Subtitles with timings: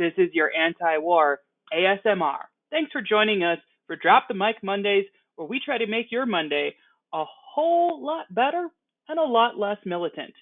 [0.00, 1.40] This is your anti war
[1.74, 2.38] ASMR.
[2.70, 5.04] Thanks for joining us for Drop the Mic Mondays,
[5.36, 6.74] where we try to make your Monday
[7.12, 8.68] a whole lot better
[9.10, 10.32] and a lot less militant.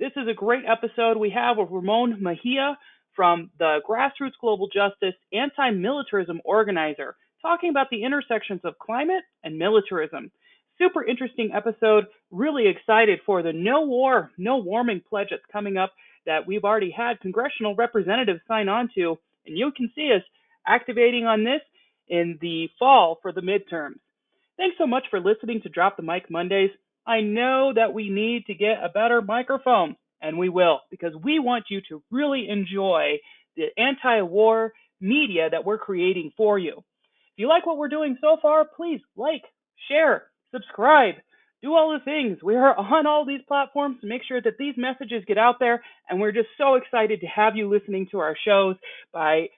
[0.00, 2.76] This is a great episode we have with Ramon Mejia
[3.14, 9.56] from the Grassroots Global Justice Anti Militarism Organizer, talking about the intersections of climate and
[9.56, 10.32] militarism.
[10.76, 12.06] Super interesting episode.
[12.32, 15.92] Really excited for the No War, No Warming pledge that's coming up
[16.26, 19.18] that we've already had congressional representatives sign on to.
[19.46, 20.22] And you can see us
[20.66, 21.60] activating on this
[22.08, 23.98] in the fall for the midterms.
[24.56, 26.70] Thanks so much for listening to Drop the Mic Mondays.
[27.06, 31.38] I know that we need to get a better microphone, and we will, because we
[31.38, 33.18] want you to really enjoy
[33.56, 36.78] the anti war media that we're creating for you.
[36.78, 39.42] If you like what we're doing so far, please like,
[39.88, 41.16] share, subscribe,
[41.64, 42.42] do all the things.
[42.42, 45.82] We are on all these platforms to make sure that these messages get out there,
[46.08, 48.76] and we're just so excited to have you listening to our shows
[49.12, 49.48] by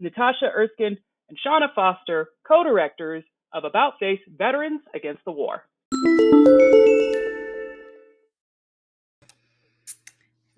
[0.00, 5.62] Natasha Erskine and Shauna Foster, co directors of About Face Veterans Against the War.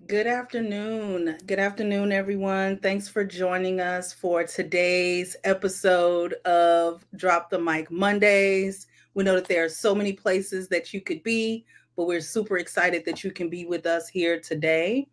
[0.07, 1.37] Good afternoon.
[1.47, 2.79] Good afternoon, everyone.
[2.79, 8.87] Thanks for joining us for today's episode of Drop the Mic Mondays.
[9.15, 11.65] We know that there are so many places that you could be,
[11.97, 15.09] but we're super excited that you can be with us here today.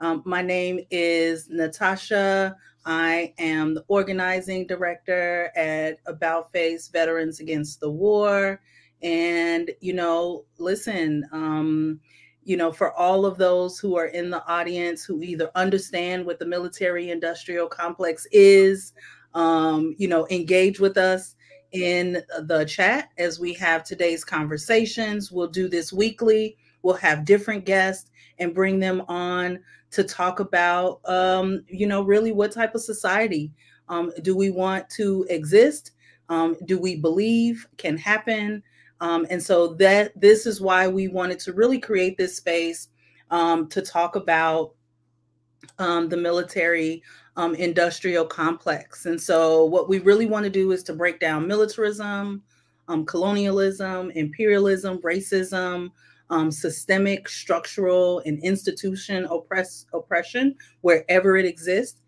[0.00, 2.56] Um, my name is Natasha.
[2.84, 8.60] I am the organizing director at About Face Veterans Against the War.
[9.02, 12.00] And, you know, listen, um,
[12.44, 16.38] you know, for all of those who are in the audience who either understand what
[16.38, 18.94] the military industrial complex is,
[19.34, 21.36] um, you know, engage with us
[21.72, 25.32] in the chat as we have today's conversations.
[25.32, 26.56] We'll do this weekly.
[26.82, 29.60] We'll have different guests and bring them on
[29.92, 33.52] to talk about, um, you know, really what type of society
[33.88, 35.92] um, do we want to exist?
[36.28, 38.62] Um, do we believe can happen?
[39.00, 42.88] Um, and so that this is why we wanted to really create this space
[43.30, 44.74] um, to talk about
[45.78, 47.02] um, the military
[47.36, 49.06] um, industrial complex.
[49.06, 52.42] And so what we really want to do is to break down militarism,
[52.88, 55.90] um, colonialism, imperialism, racism,
[56.30, 62.00] um, systemic, structural, and institution oppress oppression wherever it exists.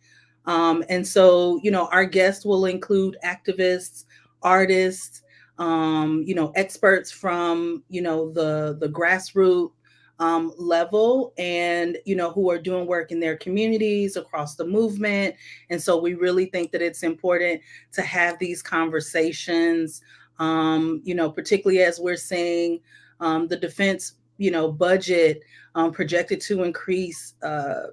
[0.46, 4.04] and so, you know, our guests will include activists,
[4.42, 5.22] artists,
[5.58, 9.70] um, you know, experts from, you know, the the grassroots
[10.18, 15.34] um, level and, you know, who are doing work in their communities across the movement.
[15.70, 17.60] And so we really think that it's important
[17.92, 20.02] to have these conversations,
[20.38, 22.80] um, you know, particularly as we're seeing
[23.20, 25.42] um, the defense, you know, budget
[25.74, 27.88] um, projected to increase, uh,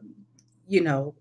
[0.68, 1.16] you know,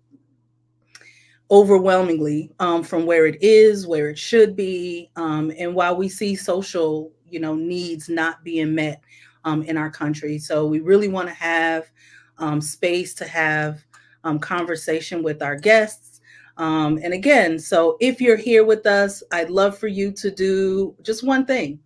[1.49, 6.33] overwhelmingly um, from where it is, where it should be, um, and while we see
[6.33, 9.01] social, you know, needs not being met
[9.45, 11.91] um, in our country, so we really want to have
[12.37, 13.83] um, space to have
[14.23, 16.21] um, conversation with our guests.
[16.57, 20.95] Um, and again, so if you're here with us, I'd love for you to do
[21.01, 21.79] just one thing.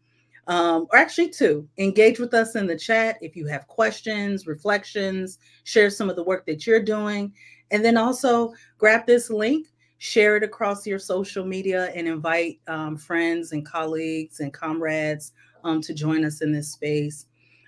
[0.48, 5.90] or actually two engage with us in the chat if you have questions reflections share
[5.90, 7.34] some of the work that you're doing
[7.72, 9.68] and then also grab this link,
[9.98, 15.34] share it across your social media, and invite um, friends and colleagues and comrades
[15.64, 17.26] um, to join us in this space.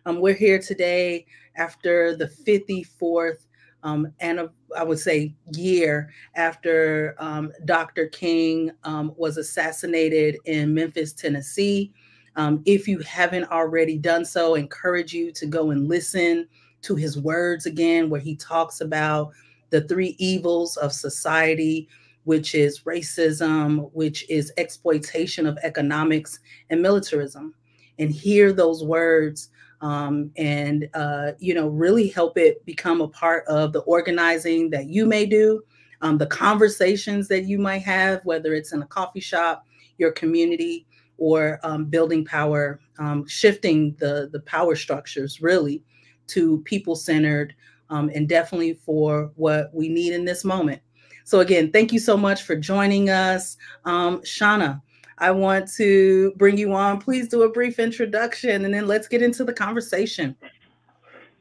[0.08, 1.26] Um, we're here today
[1.58, 3.46] after the 54th
[3.84, 8.08] um, and I would say year after um, Dr.
[8.08, 11.92] King um, was assassinated in Memphis, Tennessee.
[12.38, 16.48] Um, if you haven't already done so, encourage you to go and listen
[16.84, 19.34] to his words again, where he talks about
[19.72, 21.90] the three evils of society,
[22.24, 26.40] which is racism, which is exploitation of economics,
[26.70, 27.54] and militarism.
[28.00, 29.50] And hear those words
[29.82, 34.88] um, and, uh, you know, really help it become a part of the organizing that
[34.88, 35.62] you may do,
[36.02, 39.66] um, the conversations that you might have, whether it's in a coffee shop,
[39.98, 40.88] your community,
[41.18, 45.84] or um, building power, um, shifting the, the power structures really
[46.28, 47.56] to people centered
[47.90, 50.82] um, and definitely for what we need in this moment.
[51.24, 53.58] So, again, thank you so much for joining us.
[53.84, 54.82] Um, Shauna,
[55.18, 57.00] I want to bring you on.
[57.00, 60.36] Please do a brief introduction and then let's get into the conversation.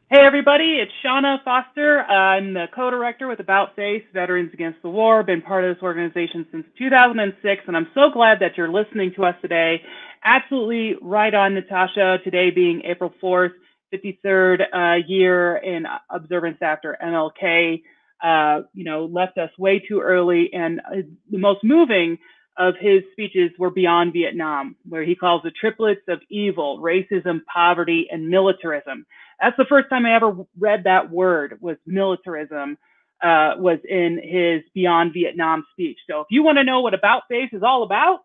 [0.09, 2.03] Hey, everybody, it's Shauna Foster.
[2.03, 5.25] I'm the co director with About Face Veterans Against the War.
[5.25, 9.25] Been part of this organization since 2006, and I'm so glad that you're listening to
[9.25, 9.83] us today.
[10.25, 13.53] Absolutely right on, Natasha, today being April 4th.
[13.95, 17.81] 53rd uh, year in observance after MLK
[18.23, 20.51] uh, you know, left us way too early.
[20.53, 22.19] And uh, the most moving
[22.59, 28.09] of his speeches were beyond Vietnam, where he calls the triplets of evil, racism, poverty,
[28.11, 29.07] and militarism.
[29.41, 32.79] That's the first time I ever read that word was militarism,
[33.23, 35.99] uh, was in his Beyond Vietnam speech.
[36.09, 38.21] So if you want to know what About Face is all about,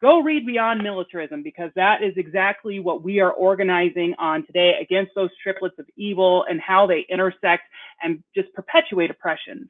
[0.00, 5.12] go read Beyond Militarism because that is exactly what we are organizing on today against
[5.14, 7.62] those triplets of evil and how they intersect
[8.02, 9.68] and just perpetuate oppressions.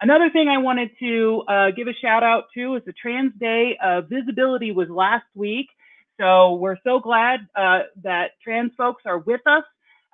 [0.00, 3.78] Another thing I wanted to uh, give a shout out to is the Trans Day
[3.82, 5.68] of Visibility was last week.
[6.20, 9.64] So we're so glad uh, that trans folks are with us.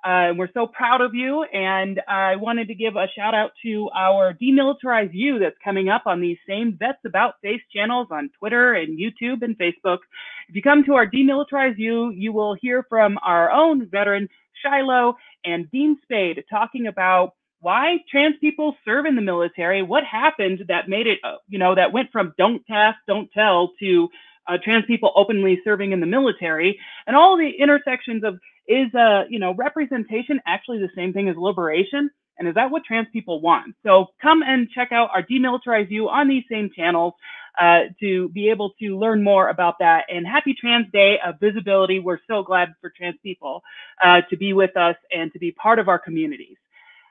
[0.03, 1.43] Uh, we're so proud of you.
[1.43, 6.03] And I wanted to give a shout out to our Demilitarized You that's coming up
[6.05, 9.99] on these same Vets About Face channels on Twitter and YouTube and Facebook.
[10.47, 14.29] If you come to our Demilitarized You, you will hear from our own veteran,
[14.63, 20.65] Shiloh, and Dean Spade talking about why trans people serve in the military, what happened
[20.67, 24.09] that made it, uh, you know, that went from don't ask, don't tell to
[24.47, 29.23] uh, trans people openly serving in the military, and all the intersections of is, uh,
[29.29, 32.09] you know, representation actually the same thing as liberation?
[32.37, 33.75] And is that what trans people want?
[33.85, 37.13] So come and check out our Demilitarized You on these same channels
[37.59, 40.05] uh, to be able to learn more about that.
[40.07, 41.99] And happy Trans Day of Visibility.
[41.99, 43.61] We're so glad for trans people
[44.01, 46.55] uh, to be with us and to be part of our communities.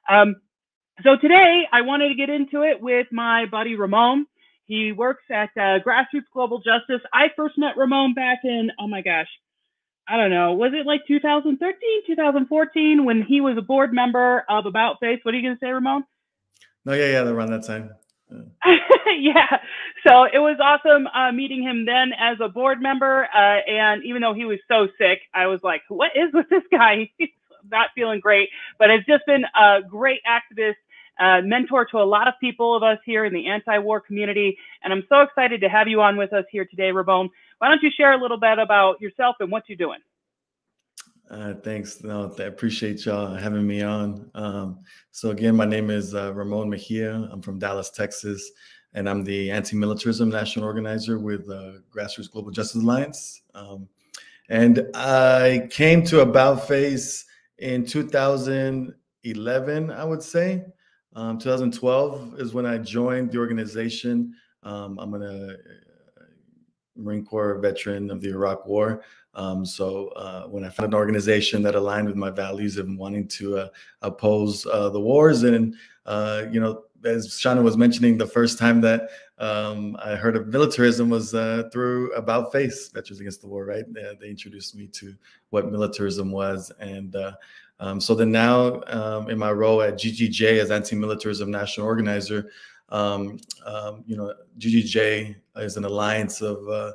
[0.08, 0.36] Um,
[1.02, 4.26] so today I wanted to get into it with my buddy Ramon.
[4.66, 7.00] He works at uh, Grassroots Global Justice.
[7.12, 9.28] I first met Ramon back in, oh my gosh,
[10.08, 14.66] I don't know, was it like 2013, 2014 when he was a board member of
[14.66, 15.20] About Face?
[15.22, 16.04] What are you going to say, Ramon?
[16.84, 17.90] No, yeah, yeah, around that time.
[18.30, 18.76] Yeah.
[19.18, 19.58] yeah.
[20.06, 23.28] So it was awesome uh, meeting him then as a board member.
[23.34, 26.62] Uh, and even though he was so sick, I was like, what is with this
[26.70, 27.10] guy?
[27.16, 27.28] He's
[27.70, 30.76] not feeling great, but has just been a great activist
[31.20, 34.56] uh, mentor to a lot of people of us here in the anti-war community.
[34.82, 37.28] And I'm so excited to have you on with us here today, Ramon.
[37.58, 39.98] Why don't you share a little bit about yourself and what you're doing?
[41.28, 42.02] Uh, thanks.
[42.02, 44.30] No, I appreciate y'all having me on.
[44.34, 44.80] Um,
[45.10, 47.28] so again, my name is uh, Ramon Mejia.
[47.30, 48.50] I'm from Dallas, Texas,
[48.94, 51.46] and I'm the anti-militarism national organizer with
[51.90, 53.42] Grassroots Global Justice Alliance.
[53.54, 53.88] Um,
[54.48, 57.26] and I came to About Face
[57.58, 60.64] in 2011, I would say.
[61.14, 64.34] Um, 2012 is when I joined the organization.
[64.62, 65.52] Um, I'm a uh,
[66.96, 69.02] Marine Corps veteran of the Iraq War.
[69.34, 73.28] Um, so uh, when I found an organization that aligned with my values of wanting
[73.28, 73.68] to uh,
[74.02, 75.74] oppose uh, the wars, and
[76.06, 80.48] uh, you know, as Shauna was mentioning, the first time that um, I heard of
[80.48, 83.64] militarism was uh, through About Face, Veterans Against the War.
[83.64, 83.84] Right?
[83.92, 85.14] They, they introduced me to
[85.50, 87.16] what militarism was, and
[87.80, 92.50] um, so then now, um, in my role at GGJ as anti-militarism national organizer,
[92.88, 96.92] um, um you know, GGJ is an alliance of uh,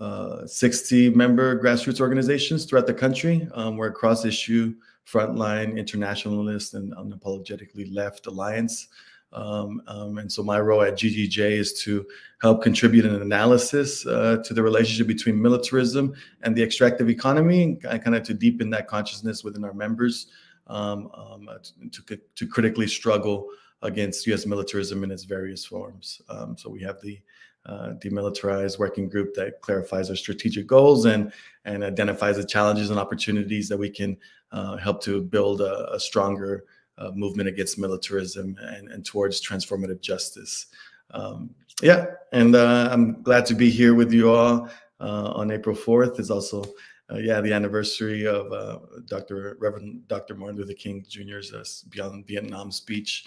[0.00, 3.48] uh, 60 member grassroots organizations throughout the country.
[3.54, 4.74] Um, we're a cross-issue,
[5.06, 8.88] frontline, internationalist, and unapologetically left alliance.
[9.34, 12.06] Um, um, and so my role at GGJ is to
[12.40, 18.02] help contribute an analysis uh, to the relationship between militarism and the extractive economy, and
[18.02, 20.28] kind of to deepen that consciousness within our members
[20.68, 21.48] um, um,
[21.90, 23.48] to, to critically struggle
[23.82, 24.46] against U.S.
[24.46, 26.22] militarism in its various forms.
[26.28, 27.20] Um, so we have the
[27.66, 31.32] uh, demilitarized working group that clarifies our strategic goals and
[31.64, 34.16] and identifies the challenges and opportunities that we can
[34.52, 36.64] uh, help to build a, a stronger
[36.98, 40.66] uh, movement against militarism and, and towards transformative justice.
[41.10, 41.50] Um,
[41.82, 44.68] yeah, and uh, I'm glad to be here with you all
[45.00, 46.20] uh, on April 4th.
[46.20, 46.64] Is also,
[47.10, 49.56] uh, yeah, the anniversary of uh, Dr.
[49.60, 50.34] Reverend Dr.
[50.34, 53.24] Martin Luther King Jr.'s Beyond Vietnam speech,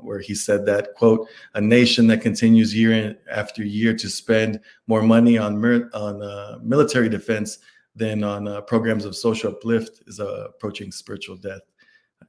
[0.00, 5.02] where he said that quote, "A nation that continues year after year to spend more
[5.02, 7.58] money on on military defense."
[7.96, 11.60] than on programs of social uplift is approaching spiritual death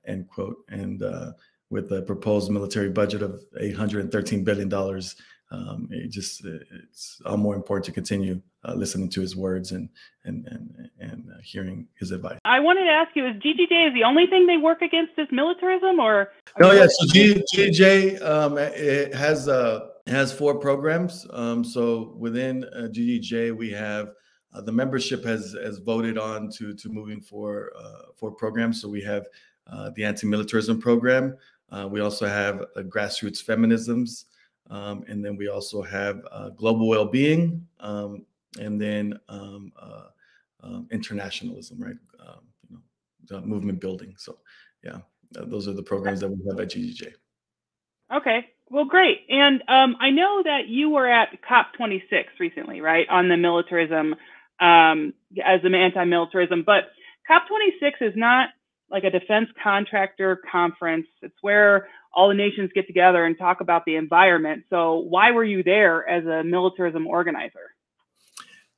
[0.07, 0.57] end quote.
[0.69, 1.31] And uh,
[1.69, 5.15] with the proposed military budget of 813 billion dollars,
[5.51, 9.89] um, it just it's all more important to continue uh, listening to his words and
[10.23, 12.39] and and and uh, hearing his advice.
[12.45, 15.27] I wanted to ask you: Is GGJ is the only thing they work against is
[15.31, 16.31] militarism, or?
[16.57, 16.87] No, yeah.
[16.87, 21.27] So G, GGJ um, it has uh, has four programs.
[21.31, 24.11] Um, so within uh, GGJ, we have
[24.53, 28.81] uh, the membership has has voted on to to moving for uh, four programs.
[28.81, 29.25] So we have uh,
[29.95, 31.37] the anti-militarism program.
[31.71, 34.25] Uh, we also have grassroots feminisms,
[34.69, 38.25] um, and then we also have uh, global well-being, um,
[38.59, 39.71] and then um,
[40.63, 41.95] um internationalism, right?
[42.19, 42.77] Um, you
[43.31, 44.13] know, movement building.
[44.17, 44.37] So,
[44.83, 44.99] yeah,
[45.31, 47.13] those are the programs that we have at GGJ.
[48.13, 48.47] Okay.
[48.69, 49.25] Well, great.
[49.29, 54.15] And um, I know that you were at COP26 recently, right, on the militarism
[54.59, 55.13] um,
[55.43, 56.63] as an anti-militarism.
[56.65, 56.91] But
[57.29, 58.49] COP26 is not
[58.91, 61.07] like a defense contractor conference.
[61.21, 64.63] It's where all the nations get together and talk about the environment.
[64.69, 67.75] So why were you there as a militarism organizer?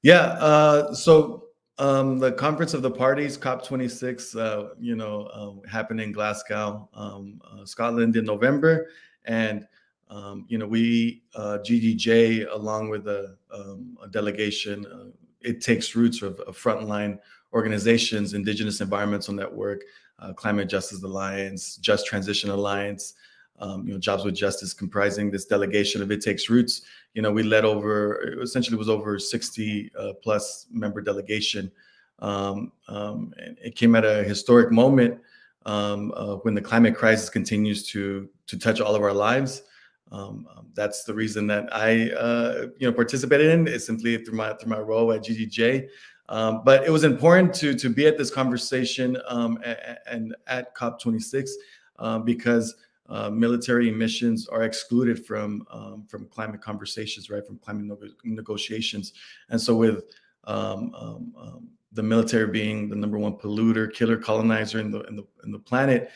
[0.03, 0.21] Yeah.
[0.39, 1.45] Uh, so
[1.79, 7.41] um, the Conference of the Parties, COP26, uh, you know, um, happened in Glasgow, um,
[7.49, 8.89] uh, Scotland in November.
[9.25, 9.65] And,
[10.09, 15.05] um, you know, we, uh, GGJ, along with a, um, a delegation, uh,
[15.41, 17.17] it takes roots of, of frontline
[17.53, 19.81] organizations, Indigenous Environmental Network,
[20.23, 23.15] uh, Climate Justice Alliance, Just Transition Alliance,
[23.59, 26.81] um, you know, Jobs with Justice comprising this delegation of It Takes Roots.
[27.13, 31.71] You know, we led over, essentially was over 60 uh, plus member delegation.
[32.19, 35.19] Um, um, and it came at a historic moment
[35.65, 39.63] um, uh, when the climate crisis continues to, to touch all of our lives.
[40.11, 44.37] Um, um, that's the reason that I, uh, you know, participated in it simply through
[44.37, 45.87] my through my role at GGJ.
[46.29, 50.73] Um, but it was important to to be at this conversation um, and, and, at
[50.75, 51.49] COP26
[51.99, 52.75] um, because
[53.09, 57.45] uh, military emissions are excluded from um, from climate conversations, right?
[57.45, 59.13] From climate negotiations,
[59.49, 60.05] and so with
[60.45, 65.23] um, um, the military being the number one polluter, killer, colonizer in the in the
[65.43, 66.09] in the planet.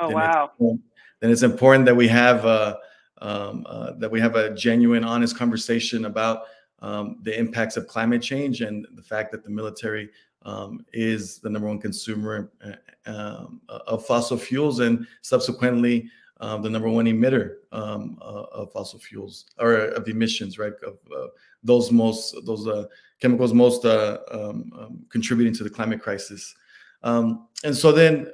[0.00, 0.50] oh wow!
[0.58, 0.80] It's,
[1.20, 2.76] then it's important that we have uh,
[3.20, 6.42] uh, that we have a genuine, honest conversation about
[6.80, 10.10] um, the impacts of climate change and the fact that the military
[10.42, 16.08] um, is the number one consumer uh, um, of fossil fuels and subsequently
[16.40, 20.74] um, the number one emitter um, uh, of fossil fuels or of emissions, right?
[20.86, 21.28] Of uh,
[21.62, 22.84] those most those uh,
[23.20, 26.54] chemicals most uh, um, contributing to the climate crisis.
[27.02, 28.30] and so then,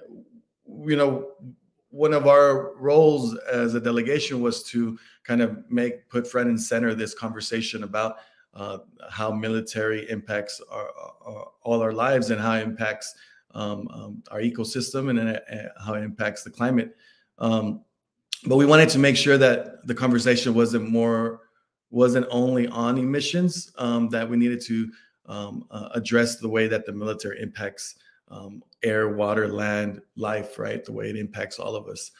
[0.84, 1.32] you know,
[1.90, 6.61] one of our roles as a delegation was to kind of make put front and
[6.61, 8.16] center this conversation about
[8.54, 8.78] uh,
[9.11, 10.88] how military impacts our,
[11.25, 13.14] our, all our lives and how it impacts
[13.54, 15.40] um, um, our ecosystem and
[15.85, 16.97] how it impacts the climate.
[17.38, 17.82] Um,
[18.47, 21.40] but we wanted to make sure that the conversation wasn't more
[21.90, 24.90] wasn't only on emissions um, that we needed to
[25.26, 27.97] um, uh, address the way that the military impacts
[28.28, 30.82] um, air, water, land, life, right?
[30.87, 32.11] The way it impacts all of us.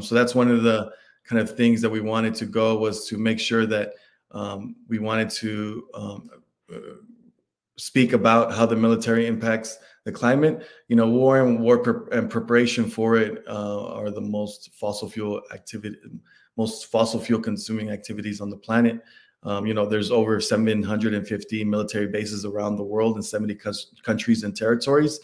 [0.00, 0.90] so that's one of the
[1.24, 3.92] kind of things that we wanted to go was to make sure that
[4.32, 6.30] um, we wanted to um,
[6.72, 6.78] uh,
[7.76, 10.66] speak about how the military impacts the climate.
[10.88, 15.08] You know, war and war pre- and preparation for it uh, are the most fossil
[15.08, 15.96] fuel activity,
[16.56, 19.02] most fossil fuel consuming activities on the planet.
[19.44, 24.42] Um, you know, there's over 750 military bases around the world in 70 co- countries
[24.42, 25.20] and territories.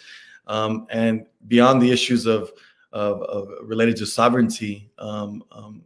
[0.46, 2.52] Um, and beyond the issues of,
[2.92, 5.82] of, of related to sovereignty, um, um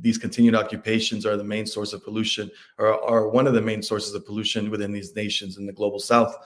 [0.00, 3.82] these continued occupations are the main source of pollution or are one of the main
[3.82, 6.36] sources of pollution within these nations in the global south.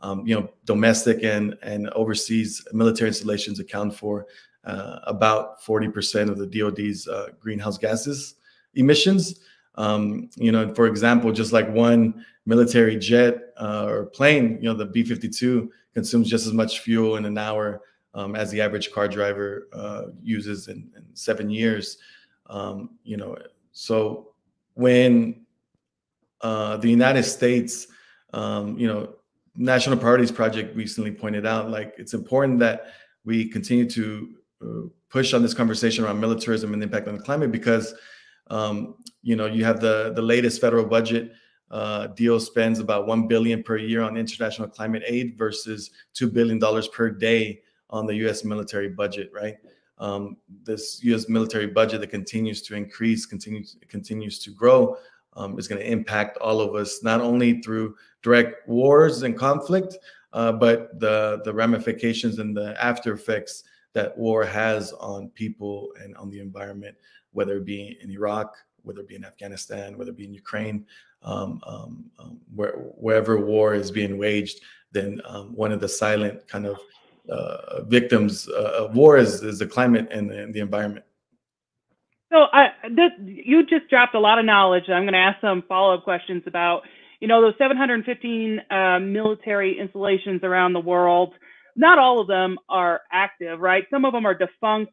[0.00, 4.26] Um, you know domestic and and overseas military installations account for
[4.64, 8.36] uh, about 40% of the DoD's uh, greenhouse gases
[8.74, 9.40] emissions.
[9.76, 14.74] Um, you know for example just like one military jet uh, or plane you know
[14.74, 17.82] the B-52 consumes just as much fuel in an hour
[18.14, 21.98] um, as the average car driver uh, uses in, in seven years
[22.46, 23.36] um, you know,
[23.72, 24.34] so
[24.74, 25.46] when
[26.40, 27.86] uh, the United States,
[28.32, 29.14] um, you know,
[29.54, 32.86] National Priorities Project recently pointed out, like it's important that
[33.24, 34.28] we continue to
[34.62, 37.94] uh, push on this conversation around militarism and the impact on the climate because,
[38.48, 41.32] um, you know, you have the the latest federal budget.
[41.70, 46.58] Uh, DO spends about one billion per year on international climate aid versus two billion
[46.58, 48.44] dollars per day on the U.S.
[48.44, 49.56] military budget, right?
[50.02, 51.28] Um, this U.S.
[51.28, 54.96] military budget that continues to increase, continues continues to grow,
[55.34, 59.96] um, is going to impact all of us, not only through direct wars and conflict,
[60.32, 66.16] uh, but the the ramifications and the after effects that war has on people and
[66.16, 66.96] on the environment,
[67.30, 70.84] whether it be in Iraq, whether it be in Afghanistan, whether it be in Ukraine,
[71.22, 76.48] um, um, um where, wherever war is being waged, then um, one of the silent
[76.48, 76.78] kind of
[77.28, 81.04] uh, victims uh, of war is, is the climate and the, and the environment.
[82.32, 84.84] So I, this, you just dropped a lot of knowledge.
[84.88, 86.82] I'm going to ask some follow-up questions about,
[87.20, 91.34] you know, those 715 uh, military installations around the world.
[91.76, 93.84] Not all of them are active, right?
[93.90, 94.92] Some of them are defunct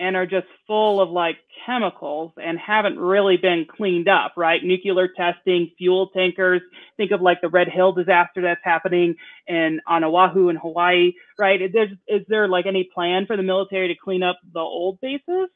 [0.00, 4.64] and are just full of like chemicals and haven't really been cleaned up, right?
[4.64, 6.62] Nuclear testing, fuel tankers.
[6.96, 9.14] Think of like the Red Hill disaster that's happening
[9.46, 11.62] in on Oahu and Hawaii, right?
[11.62, 15.00] Is there, is there like any plan for the military to clean up the old
[15.00, 15.50] bases?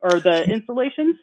[0.00, 1.16] or the installations?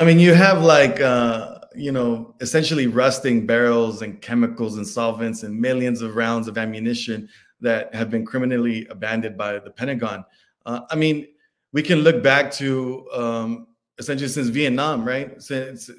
[0.00, 5.42] I mean, you have like uh, you know essentially rusting barrels and chemicals and solvents
[5.42, 7.28] and millions of rounds of ammunition
[7.60, 10.24] that have been criminally abandoned by the Pentagon.
[10.64, 11.26] Uh, I mean,
[11.72, 13.66] we can look back to um,
[13.98, 15.40] essentially since Vietnam, right?
[15.42, 15.90] Since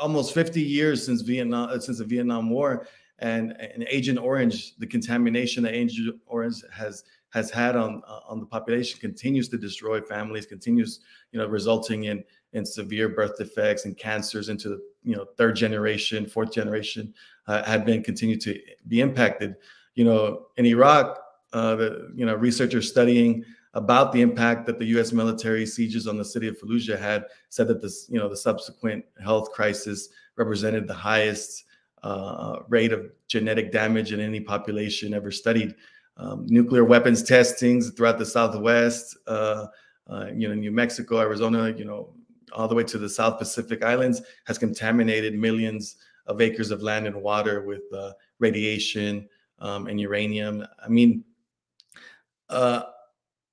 [0.00, 2.86] almost 50 years since Vietnam, uh, since the Vietnam War,
[3.20, 8.40] and, and Agent Orange, the contamination that Agent Orange has has had on uh, on
[8.40, 11.00] the population continues to destroy families, continues
[11.32, 15.56] you know resulting in in severe birth defects and cancers into the you know third
[15.56, 17.12] generation, fourth generation
[17.48, 19.56] uh, have been continued to be impacted.
[19.94, 21.18] You know in Iraq,
[21.52, 23.44] uh, the you know researchers studying
[23.74, 25.12] about the impact that the U.S.
[25.12, 29.04] military sieges on the city of Fallujah had said that this, you know, the subsequent
[29.22, 31.64] health crisis represented the highest
[32.02, 35.74] uh, rate of genetic damage in any population ever studied.
[36.16, 39.66] Um, nuclear weapons testings throughout the Southwest, uh,
[40.08, 42.14] uh, you know, New Mexico, Arizona, you know,
[42.52, 45.96] all the way to the South Pacific Islands has contaminated millions
[46.26, 49.28] of acres of land and water with uh, radiation
[49.60, 50.64] um, and uranium.
[50.82, 51.24] I mean,
[52.48, 52.82] uh,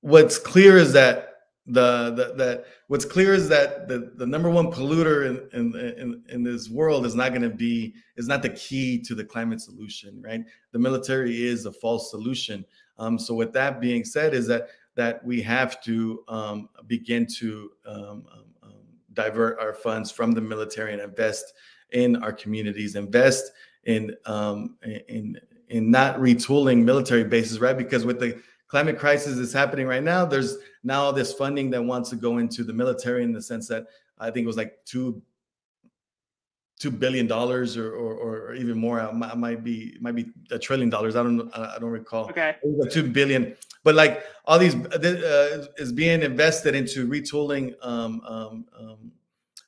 [0.05, 1.31] what's clear is that
[1.65, 6.23] the, the that what's clear is that the, the number one polluter in, in in
[6.29, 9.59] in this world is not going to be is not the key to the climate
[9.59, 10.41] solution right?
[10.73, 12.63] The military is a false solution.
[12.99, 17.71] Um, so with that being said is that that we have to um, begin to
[17.87, 18.25] um, um,
[18.61, 18.73] um
[19.13, 21.53] divert our funds from the military and invest
[21.93, 23.51] in our communities invest
[23.85, 25.35] in um, in
[25.69, 27.75] in not retooling military bases right?
[27.75, 31.83] Because with the climate crisis is happening right now, there's now all this funding that
[31.83, 33.87] wants to go into the military in the sense that
[34.19, 35.21] I think it was like two
[36.77, 38.99] two billion dollars or, or, or even more.
[38.99, 41.15] It might be might be a trillion dollars.
[41.15, 42.29] I don't I don't recall.
[42.29, 42.55] Okay,
[42.89, 43.55] two billion.
[43.83, 49.11] But like all these uh, is being invested into retooling um, um, um,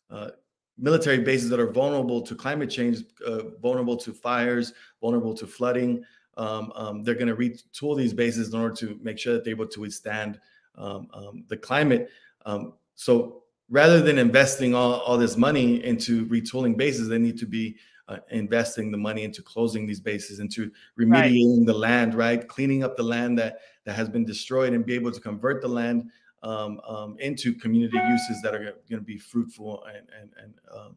[0.09, 0.29] uh,
[0.77, 6.03] military bases that are vulnerable to climate change, uh, vulnerable to fires, vulnerable to flooding
[6.37, 9.51] um, um, they're going to retool these bases in order to make sure that they're
[9.51, 10.39] able to withstand
[10.75, 12.09] um, um the climate.
[12.45, 17.45] Um, so rather than investing all, all this money into retooling bases, they need to
[17.45, 17.75] be
[18.07, 21.65] uh, investing the money into closing these bases, into remediating right.
[21.65, 25.11] the land, right, cleaning up the land that that has been destroyed, and be able
[25.11, 26.09] to convert the land
[26.43, 26.79] um,
[27.19, 30.95] into community uses that are going to be fruitful and and and,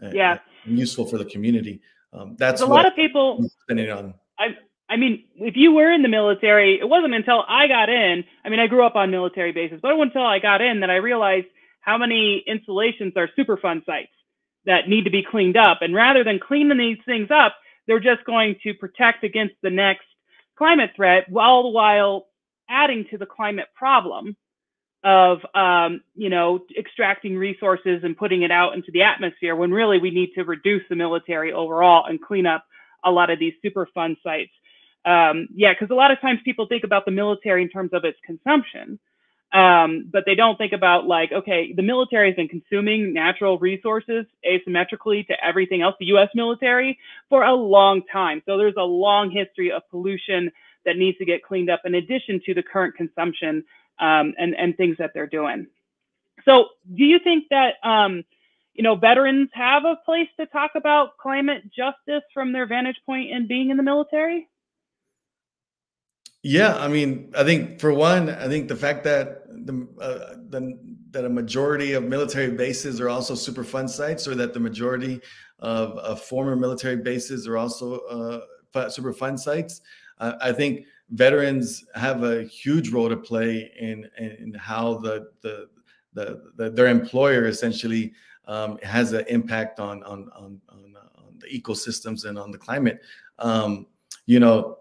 [0.00, 1.80] and yeah, and useful for the community.
[2.36, 4.14] that's a lot of people spending on.
[4.38, 4.56] I
[4.88, 8.24] I mean, if you were in the military, it wasn't until I got in.
[8.44, 10.80] I mean, I grew up on military bases, but it wasn't until I got in
[10.80, 11.46] that I realized
[11.80, 14.12] how many installations are Superfund sites
[14.66, 15.78] that need to be cleaned up.
[15.80, 17.54] And rather than cleaning these things up,
[17.86, 20.06] they're just going to protect against the next
[20.56, 22.26] climate threat, all the while
[22.68, 24.36] adding to the climate problem
[25.02, 29.54] of um, you know extracting resources and putting it out into the atmosphere.
[29.54, 32.64] When really we need to reduce the military overall and clean up
[33.04, 34.52] a lot of these Superfund sites
[35.04, 38.04] um, yeah, because a lot of times people think about the military in terms of
[38.04, 38.98] its consumption,
[39.52, 44.26] um, but they don't think about like, okay, the military has been consuming natural resources
[44.44, 46.28] asymmetrically to everything else, the U.S.
[46.34, 48.42] military, for a long time.
[48.46, 50.50] So there's a long history of pollution
[50.84, 53.64] that needs to get cleaned up in addition to the current consumption
[54.00, 55.66] um, and and things that they're doing.
[56.44, 58.24] So do you think that um,
[58.74, 63.30] you know veterans have a place to talk about climate justice from their vantage point
[63.30, 64.48] in being in the military?
[66.44, 70.78] Yeah, I mean, I think for one, I think the fact that the, uh, the
[71.12, 75.22] that a majority of military bases are also Superfund sites, or that the majority
[75.60, 78.40] of, of former military bases are also uh,
[78.74, 79.80] Superfund sites,
[80.18, 85.68] uh, I think veterans have a huge role to play in in how the the,
[86.12, 88.12] the, the their employer essentially
[88.48, 93.00] um, has an impact on on on on, on, the ecosystems and on the climate.
[93.38, 93.86] Um,
[94.26, 94.78] you know,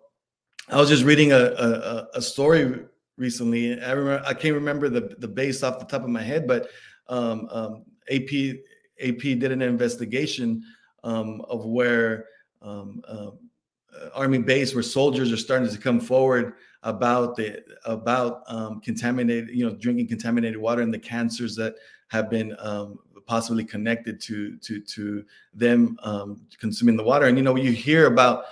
[0.69, 2.85] I was just reading a, a, a story
[3.17, 3.81] recently.
[3.81, 6.69] I remember I can't remember the the base off the top of my head, but
[7.09, 8.57] um, um, AP
[9.01, 10.63] AP did an investigation
[11.03, 12.27] um, of where
[12.61, 13.31] um, uh,
[14.13, 19.67] Army base where soldiers are starting to come forward about the about um, contaminated, you
[19.67, 21.75] know, drinking contaminated water and the cancers that
[22.07, 25.97] have been um, possibly connected to to to them
[26.57, 27.25] consuming the water.
[27.25, 28.45] And you know, you hear about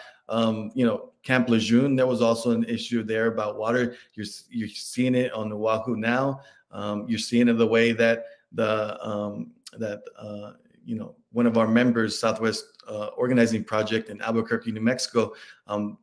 [0.76, 3.96] you know Camp Lejeune, there was also an issue there about water.
[4.14, 6.42] You're you're seeing it on Oahu now.
[6.72, 10.54] Um, you're seeing it the way that the um, that uh,
[10.84, 15.34] you know one of our members, Southwest uh, Organizing Project in Albuquerque, New Mexico,
[15.68, 15.98] um,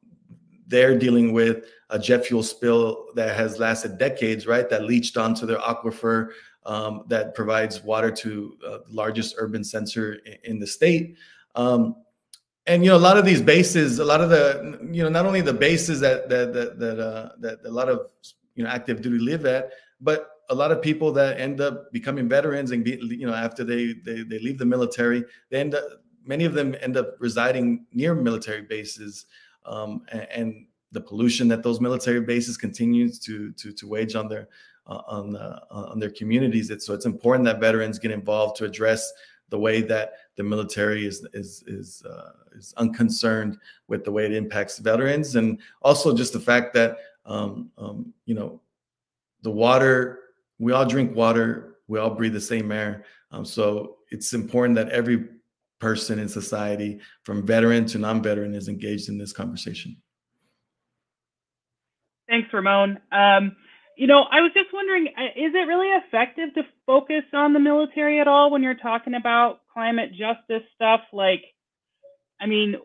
[0.67, 4.69] they're dealing with a jet fuel spill that has lasted decades, right?
[4.69, 6.31] That leached onto their aquifer
[6.65, 11.17] um, that provides water to uh, the largest urban center in, in the state.
[11.55, 11.97] Um,
[12.69, 15.27] and you know, a lot of these bases, a lot of the, you know, not
[15.27, 18.09] only the bases that that that that, uh, that a lot of
[18.55, 22.29] you know active duty live at, but a lot of people that end up becoming
[22.29, 25.85] veterans and be, you know after they, they they leave the military, they end up
[26.25, 29.27] many of them end up residing near military bases,
[29.65, 34.27] um, and, and, the pollution that those military bases continues to to to wage on
[34.27, 34.49] their
[34.87, 36.71] uh, on uh, on their communities.
[36.71, 39.13] It's so it's important that veterans get involved to address
[39.51, 43.59] the way that the military is is is uh, is unconcerned
[43.89, 48.35] with the way it impacts veterans, and also just the fact that um, um, you
[48.35, 48.61] know
[49.43, 50.21] the water
[50.59, 53.05] we all drink water, we all breathe the same air.
[53.31, 55.27] Um, so it's important that every
[55.79, 59.97] person in society, from veteran to non-veteran, is engaged in this conversation.
[62.29, 62.99] Thanks, Ramon.
[63.13, 63.57] Um,
[63.99, 67.59] you know, I was just wondering, uh, is it really effective to focus on the
[67.59, 71.01] military at all when you're talking about climate justice stuff?
[71.13, 71.43] Like,
[72.41, 72.77] I mean,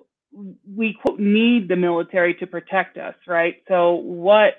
[0.75, 3.57] we quote, need the military to protect us, right?
[3.67, 4.55] So what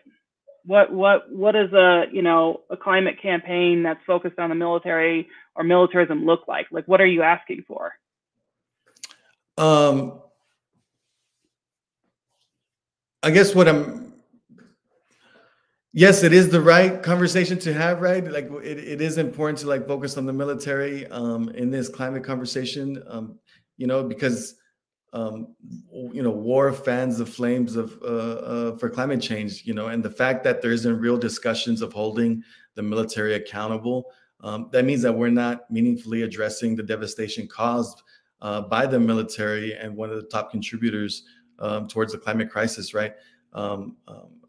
[0.65, 5.27] what what what does a you know a climate campaign that's focused on the military
[5.57, 6.69] or militarism look like?
[6.71, 7.95] Like, what are you asking for?
[9.59, 10.21] Um,
[13.25, 14.14] I guess what I'm.
[15.97, 18.25] Yes, it is the right conversation to have, right?
[18.29, 22.25] Like, it, it is important to like focus on the military um, in this climate
[22.25, 23.39] conversation, um,
[23.77, 24.57] you know, because
[25.13, 25.55] um,
[26.13, 29.65] you know, war fans the flames of uh, uh, for climate change.
[29.65, 32.43] You know, and the fact that there isn't real discussions of holding
[32.75, 38.03] the military accountable, um, that means that we're not meaningfully addressing the devastation caused
[38.43, 41.23] uh, by the military and one of the top contributors
[41.61, 42.93] um, towards the climate crisis.
[42.93, 43.15] Right.
[43.53, 44.41] Um, um,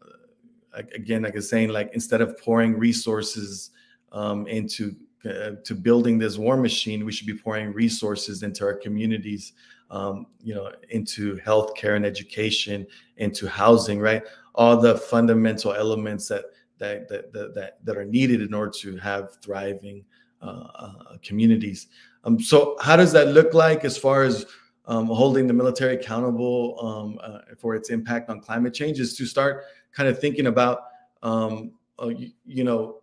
[0.94, 3.70] again, like I was saying, like instead of pouring resources
[4.12, 8.74] um, into uh, to building this war machine, we should be pouring resources into our
[8.74, 9.52] communities
[9.90, 12.86] um, you know, into healthcare and education,
[13.18, 14.22] into housing, right?
[14.54, 16.46] All the fundamental elements that
[16.78, 20.04] that that that, that are needed in order to have thriving
[20.42, 21.88] uh, uh, communities.
[22.24, 24.46] Um, so, how does that look like as far as
[24.86, 28.98] um, holding the military accountable um, uh, for its impact on climate change?
[28.98, 29.64] Is to start
[29.96, 30.84] kind of thinking about,
[31.22, 32.10] um, uh,
[32.44, 32.98] you, know,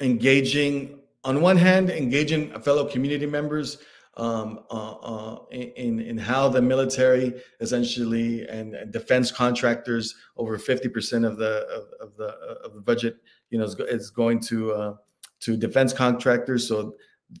[0.00, 3.78] engaging on one hand, engaging fellow community members
[4.16, 11.26] um, uh, uh, in in how the military essentially and, and defense contractors over 50%
[11.26, 12.26] of the of, of, the
[12.62, 13.16] of the budget
[13.48, 14.94] you know is, is going to uh,
[15.40, 16.68] to defense contractors.
[16.68, 16.96] So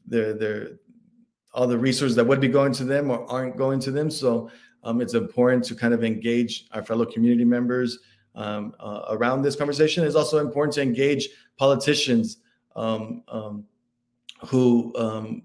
[0.06, 0.68] they're they're
[1.52, 4.10] all the resources that would be going to them or aren't going to them.
[4.10, 4.50] So
[4.84, 7.98] um, it's important to kind of engage our fellow community members
[8.34, 10.04] um, uh, around this conversation.
[10.04, 12.38] It's also important to engage politicians
[12.74, 13.64] um, um
[14.46, 15.42] who um,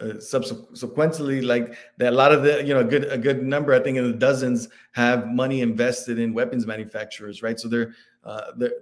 [0.00, 3.74] uh, subsequently like that a lot of the you know a good a good number
[3.74, 7.58] i think in the dozens have money invested in weapons manufacturers right?
[7.58, 8.72] So they're uh, they're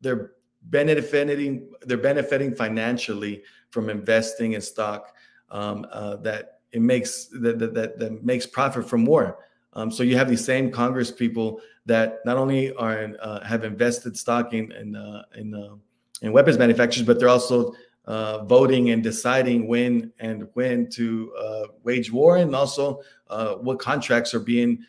[0.00, 0.32] they're
[0.64, 5.14] benefiting they're benefiting financially from investing in stock
[5.50, 9.38] um, uh, that it makes that, that that that makes profit from war
[9.74, 14.16] um, so you have these same congress people that not only are uh, have invested
[14.16, 15.74] stock in in uh, in, uh,
[16.22, 17.72] in weapons manufacturers but they're also
[18.06, 23.78] uh, voting and deciding when and when to uh, wage war, and also uh, what
[23.78, 24.84] contracts are being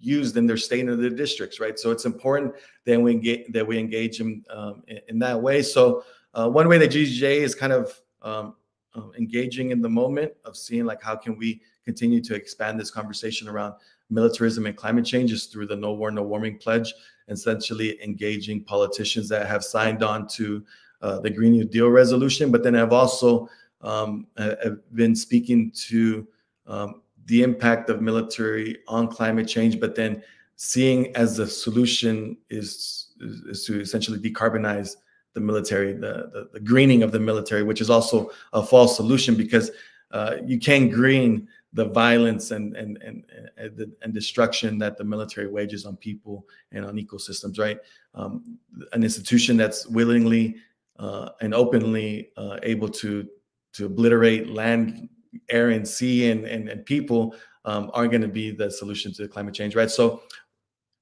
[0.00, 1.78] used in their state and their districts, right?
[1.78, 2.54] So it's important
[2.86, 5.60] that we engage that we engage in um, in, in, that way.
[5.60, 8.54] So one way that GGJ is kind of um,
[8.94, 12.90] um, engaging in the moment of seeing like how can we continue to expand this
[12.90, 13.74] conversation around
[14.10, 16.94] militarism and climate change is through the No War, No Warming pledge,
[17.28, 20.64] essentially engaging politicians that have signed on to
[21.02, 23.48] uh, the Green New Deal resolution, but then I've also
[23.82, 26.26] um, have been speaking to
[26.66, 30.22] um, the impact of military on climate change, but then
[30.56, 34.96] seeing as the solution is, is, is to essentially decarbonize
[35.34, 39.34] the military, the, the, the, greening of the military, which is also a false solution
[39.34, 39.70] because
[40.12, 43.24] uh, you can't green the violence and, and, and,
[43.56, 47.78] and, and, destruction that the military wages on people and on ecosystems, right?
[48.14, 48.58] Um,
[48.92, 50.54] an institution that's willingly
[51.00, 53.28] uh, and openly uh, able to
[53.72, 55.08] to obliterate land,
[55.48, 59.26] air, and sea and and, and people um, aren't going to be the solution to
[59.26, 59.90] climate change, right?
[59.90, 60.22] So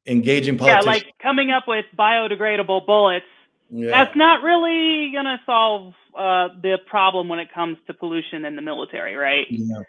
[0.07, 0.87] engaging politics.
[0.87, 3.27] Yeah, like coming up with biodegradable bullets.
[3.75, 3.91] Yeah.
[3.91, 8.55] That's not really going to solve uh, the problem when it comes to pollution in
[8.55, 9.47] the military, right?
[9.49, 9.81] Yeah.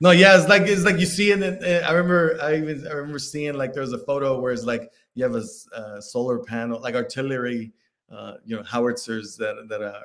[0.00, 1.60] No, yeah, it's like it's like you see in it.
[1.84, 4.92] I remember I even I remember seeing like there was a photo where it's like
[5.14, 7.72] you have a uh, solar panel, like artillery
[8.10, 10.02] uh, you know howitzers that that are,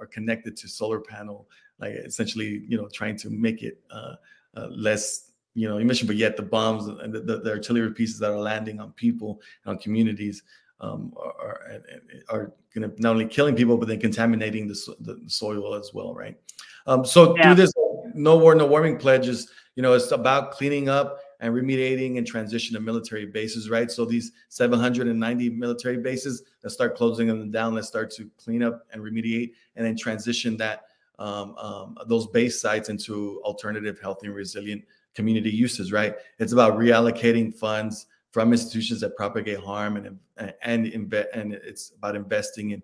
[0.00, 1.48] are connected to solar panel,
[1.78, 4.14] like essentially you know trying to make it uh,
[4.56, 8.18] uh, less you know emission, but yet the bombs and the, the, the, artillery pieces
[8.18, 10.42] that are landing on people and on communities
[10.80, 11.82] um, are
[12.28, 16.14] are going to not only killing people but then contaminating the, the soil as well,
[16.14, 16.38] right?
[16.86, 17.42] Um, so yeah.
[17.42, 17.72] through this
[18.14, 22.76] no war, no warming pledges, you know, it's about cleaning up and remediating and transition
[22.76, 23.90] of military bases, right?
[23.90, 27.74] So these 790 military bases, let's start closing them down.
[27.74, 30.84] Let's start to clean up and remediate, and then transition that
[31.18, 34.82] um, um, those base sites into alternative, healthy, and resilient
[35.14, 36.14] community uses, right?
[36.38, 42.16] It's about reallocating funds from institutions that propagate harm and and and, and it's about
[42.16, 42.82] investing in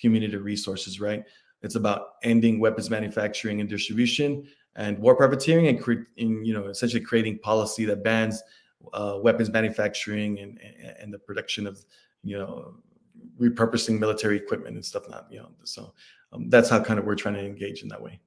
[0.00, 1.24] community resources, right?
[1.62, 6.66] It's about ending weapons manufacturing and distribution and war profiteering and, cre- in, you know
[6.66, 8.42] essentially creating policy that bans
[8.92, 10.60] uh, weapons manufacturing and,
[11.00, 11.84] and the production of
[12.22, 12.74] you know
[13.40, 15.92] repurposing military equipment and stuff not you know so
[16.32, 18.20] um, that's how kind of we're trying to engage in that way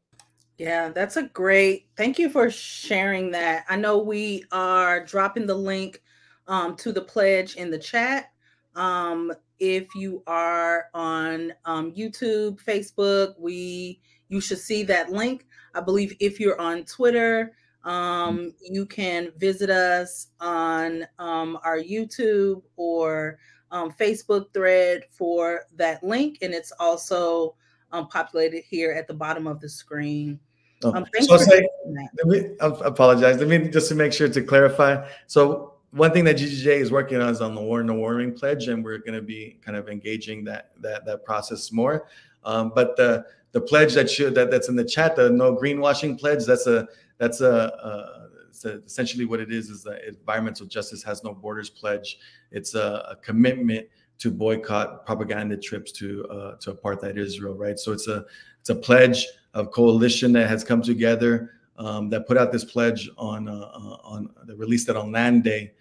[0.58, 5.56] yeah that's a great thank you for sharing that i know we are dropping the
[5.56, 6.02] link
[6.50, 8.32] um, to the pledge in the chat
[8.76, 15.82] um, if you are on um, youtube facebook we you should see that link I
[15.82, 17.54] believe if you're on Twitter,
[17.86, 17.90] mm.
[17.90, 23.40] um, you can visit us on um, our YouTube or
[23.72, 27.56] um, Facebook thread for that link, and it's also
[27.92, 30.40] um, populated here at the bottom of the screen.
[30.84, 33.38] Oh, um, so say, let me I apologize.
[33.38, 35.06] Let me just to make sure to clarify.
[35.28, 38.34] So one thing that GGJ is working on is on the war and the warming
[38.34, 42.08] pledge, and we're going to be kind of engaging that that that process more.
[42.44, 46.20] Um, but the the pledge that you that, that's in the chat, the no greenwashing
[46.20, 51.02] pledge, that's a that's a, a, a essentially what it is is the environmental justice
[51.04, 52.20] has no borders pledge.
[52.52, 53.88] It's a, a commitment
[54.20, 57.80] to boycott propaganda trips to uh, to apartheid Israel, right?
[57.80, 58.26] So it's a
[58.60, 63.10] it's a pledge of coalition that has come together um, that put out this pledge
[63.18, 63.72] on uh,
[64.04, 65.72] on the released it on Land Day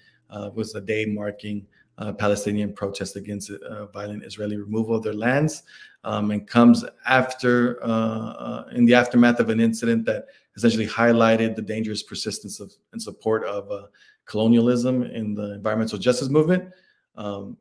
[0.54, 1.66] was a day marking
[1.98, 5.64] uh, Palestinian protest against uh, violent Israeli removal of their lands,
[6.04, 11.56] um, and comes after uh, uh, in the aftermath of an incident that essentially highlighted
[11.56, 13.86] the dangerous persistence of and support of uh,
[14.26, 16.72] colonialism in the environmental justice movement.
[17.16, 17.56] Um,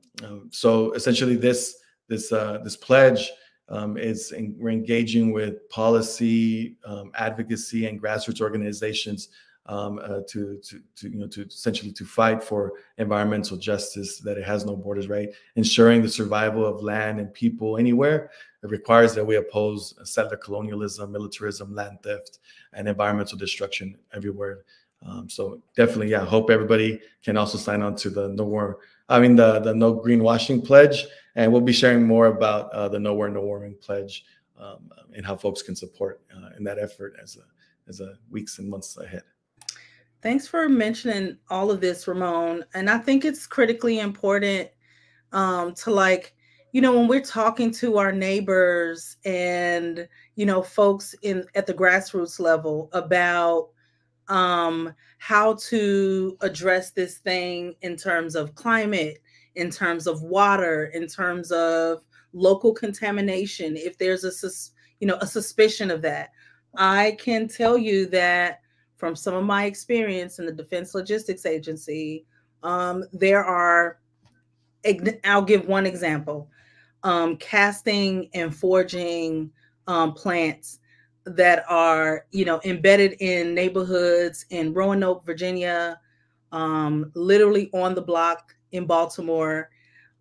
[0.52, 3.32] so essentially, this this uh, this pledge
[3.70, 9.30] um, is in, we're engaging with policy, um, advocacy, and grassroots organizations
[9.68, 14.38] um, uh, to, to, to, you know, to essentially to fight for environmental justice, that
[14.38, 15.30] it has no borders, right?
[15.56, 18.32] Ensuring the survival of land and people anywhere.
[18.64, 22.40] It requires that we oppose settler colonialism, militarism, land theft,
[22.74, 24.64] and environmental destruction everywhere.
[25.06, 29.20] Um, so definitely, yeah, hope everybody can also sign on to the no war, I
[29.20, 33.14] mean the the no greenwashing pledge, and we'll be sharing more about uh, the no
[33.14, 34.26] war no warming pledge
[34.60, 37.46] um, and how folks can support uh, in that effort as a
[37.88, 39.24] as a weeks and months ahead.
[40.22, 42.66] Thanks for mentioning all of this, Ramon.
[42.74, 44.70] And I think it's critically important
[45.32, 46.34] um, to like,
[46.72, 51.74] you know, when we're talking to our neighbors and you know, folks in at the
[51.74, 53.70] grassroots level about
[54.28, 59.20] um, how to address this thing in terms of climate,
[59.56, 62.04] in terms of water, in terms of
[62.34, 63.76] local contamination.
[63.76, 64.32] If there's a
[65.00, 66.30] you know a suspicion of that,
[66.76, 68.62] I can tell you that
[68.98, 72.26] from some of my experience in the Defense Logistics Agency,
[72.64, 74.00] um, there are,
[75.24, 76.50] I'll give one example
[77.04, 79.52] um, casting and forging
[79.86, 80.80] um, plants
[81.26, 86.00] that are, you know, embedded in neighborhoods in Roanoke, Virginia,
[86.52, 89.70] um, literally on the block in Baltimore.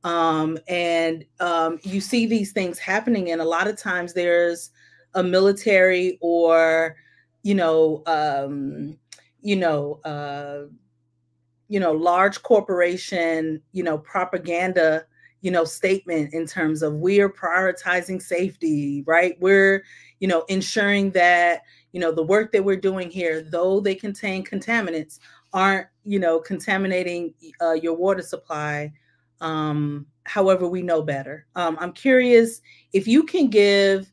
[0.05, 4.71] Um, and um, you see these things happening, and a lot of times there's
[5.15, 6.97] a military or
[7.47, 8.99] you know, um,
[9.41, 10.63] you know, uh,
[11.69, 15.05] you know, large corporation, you know, propaganda,
[15.43, 19.37] you know, statement in terms of we're prioritizing safety, right?
[19.39, 19.85] We're,
[20.19, 24.45] you know, ensuring that, you know, the work that we're doing here, though they contain
[24.45, 25.21] contaminants,
[25.53, 27.33] aren't, you know, contaminating
[27.63, 28.93] uh, your water supply.
[29.41, 31.47] Um, however, we know better.
[31.55, 32.61] Um, I'm curious
[32.93, 34.11] if you can give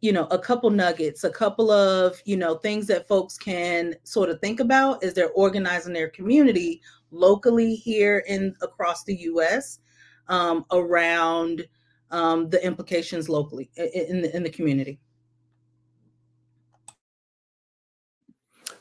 [0.00, 4.28] you know a couple nuggets a couple of you know things that folks can sort
[4.28, 6.80] of think about as they're organizing their community
[7.10, 9.80] locally here in across the us
[10.28, 11.66] um, around
[12.10, 14.98] um, the implications locally in the, in the community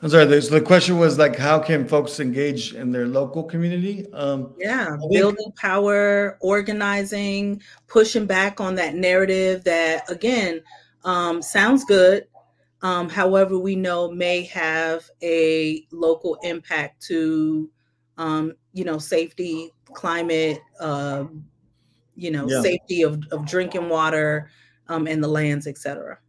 [0.01, 0.41] I'm sorry.
[0.41, 4.06] So the question was like, how can folks engage in their local community?
[4.13, 10.62] Um, yeah, building power, organizing, pushing back on that narrative that, again,
[11.06, 12.28] um, sounds good.
[12.82, 17.70] Um, however, we know may have a local impact to,
[18.18, 21.24] um, you know, safety, climate, uh,
[22.15, 22.62] you know, yeah.
[22.62, 24.50] safety of, of drinking water
[24.88, 26.20] um, and the lands, et cetera.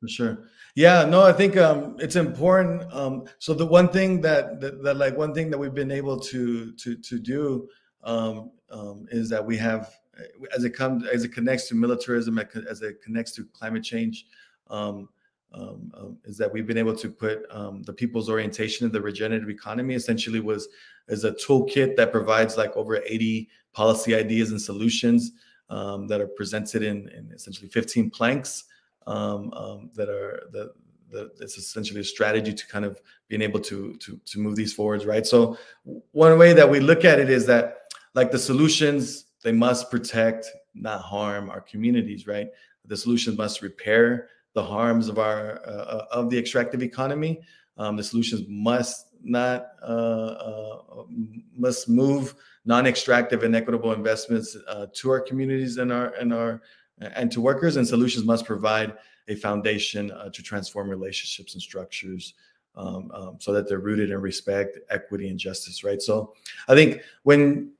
[0.00, 0.38] For sure.
[0.74, 2.82] Yeah, no, I think um, it's important.
[2.92, 6.20] Um, so the one thing that, that, that like one thing that we've been able
[6.20, 7.68] to to to do
[8.04, 9.92] um, um, is that we have
[10.54, 14.26] as it comes as it connects to militarism as it connects to climate change
[14.70, 15.08] um,
[15.54, 19.00] um, um, is that we've been able to put um, the people's orientation of the
[19.00, 20.68] regenerative economy essentially was
[21.08, 25.32] is a toolkit that provides like over 80 policy ideas and solutions
[25.70, 28.64] um, that are presented in, in essentially 15 planks
[29.06, 30.72] that are the,
[31.10, 34.74] the it's essentially a strategy to kind of being able to to to move these
[34.74, 35.26] forwards right?
[35.26, 35.56] So
[36.12, 40.46] one way that we look at it is that like the solutions they must protect
[40.74, 42.48] not harm our communities right
[42.88, 47.40] the solutions must repair the harms of our uh, of the extractive economy.
[47.76, 51.04] Um, the solutions must not uh, uh,
[51.56, 56.62] must move non-extractive and equitable investments uh, to our communities and our and our
[56.98, 57.76] and to workers.
[57.76, 58.94] And solutions must provide
[59.28, 62.34] a foundation uh, to transform relationships and structures.
[62.74, 66.00] Um, um, so that they're rooted in respect, equity, and justice, right?
[66.00, 66.34] So,
[66.68, 67.72] I think when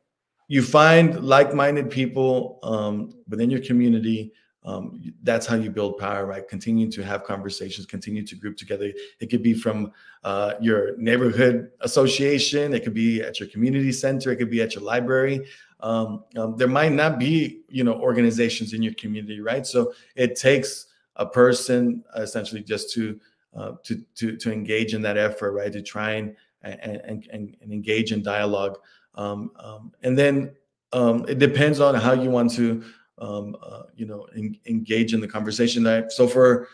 [0.49, 4.33] you find like-minded people um, within your community
[4.69, 6.47] um, that's how you build power right?
[6.47, 8.93] Continuing to have conversations continue to group together.
[9.19, 9.93] It could be from
[10.25, 14.75] uh, your neighborhood association it could be at your community center it could be at
[14.75, 15.47] your library.
[15.81, 19.67] Um, um, there might not be you know organizations in your community right?
[19.67, 23.19] So it takes a person essentially just to
[23.57, 25.73] uh, to, to to engage in that effort right?
[25.73, 28.79] To try and and and, and engage in dialogue
[29.19, 30.53] um, um, and then
[30.93, 32.83] um, it depends on how you want to
[33.21, 34.27] um, uh, you know,
[34.67, 35.83] engage in the conversation.
[35.83, 36.69] That so for,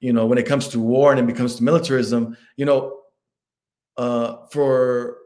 [0.00, 3.00] you know, when it comes to war and it becomes to militarism, you know,
[3.96, 5.18] uh, for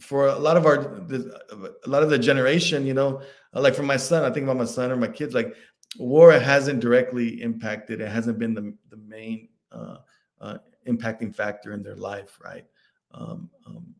[0.00, 3.96] for a lot of our a lot of the generation, you know, like for my
[3.96, 5.54] son, I think about my son or my kids, like
[5.96, 8.00] war hasn't directly impacted.
[8.00, 9.98] It hasn't been the the main uh,
[10.40, 12.66] uh, impacting factor in their life, right?
[13.12, 13.94] Um, um,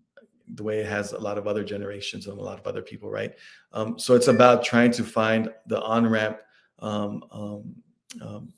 [0.52, 3.10] the way it has a lot of other generations and a lot of other people,
[3.10, 3.34] right?
[3.72, 6.38] Um, so it's about trying to find the on ramp
[6.80, 7.74] um, um,
[8.20, 8.52] um,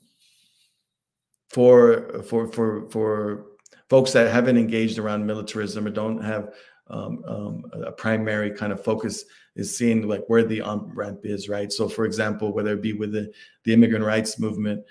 [1.49, 3.45] for for for for
[3.89, 6.53] folks that haven't engaged around militarism or don't have
[6.89, 11.49] um, um, a primary kind of focus is seeing like where the on ramp is,
[11.49, 11.71] right?
[11.71, 13.31] So, for example, whether it be with the
[13.63, 14.83] the immigrant rights movement,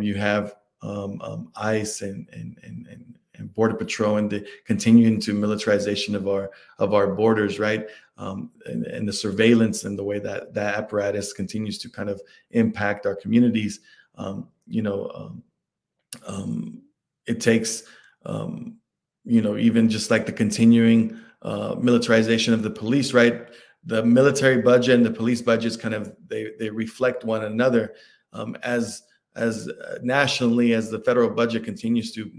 [0.00, 6.14] you have ICE and and and, and and border patrol and the continuing to militarization
[6.14, 7.86] of our of our borders right?
[8.16, 12.22] Um, and, and, the surveillance and the way that that apparatus continues to kind of
[12.52, 13.80] impact our communities.
[14.14, 15.42] Um, you know um,
[16.26, 16.82] um
[17.26, 17.82] it takes
[18.24, 18.76] um,
[19.24, 23.48] you know even just like the continuing uh, militarization of the police right?
[23.86, 27.94] The military budget and the police budgets kind of they they reflect one another
[28.32, 29.02] um, as
[29.36, 32.30] as uh, nationally as the federal budget continues to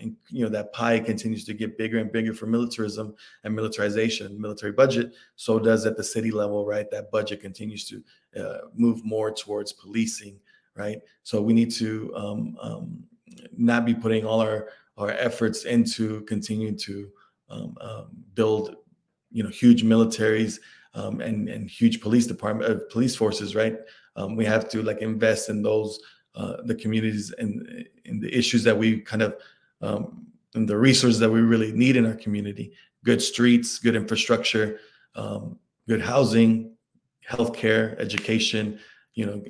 [0.00, 4.40] and you know that pie continues to get bigger and bigger for militarism and militarization
[4.40, 6.90] military budget so does at the city level right?
[6.90, 8.02] That budget continues to
[8.40, 10.38] uh, move more towards policing
[10.74, 11.00] right?
[11.24, 13.04] So we need to um, um,
[13.56, 17.10] not be putting all our our efforts into continuing to
[17.50, 18.76] um, um build
[19.30, 20.58] you know huge militaries
[20.94, 23.76] um, and and huge police department uh, police forces right?
[24.16, 26.00] Um, we have to like invest in those
[26.34, 29.36] uh, the communities and in the issues that we kind of
[29.80, 32.72] um, and the resources that we really need in our community
[33.04, 34.80] good streets good infrastructure
[35.14, 36.72] um, good housing
[37.28, 38.78] healthcare education
[39.14, 39.42] you know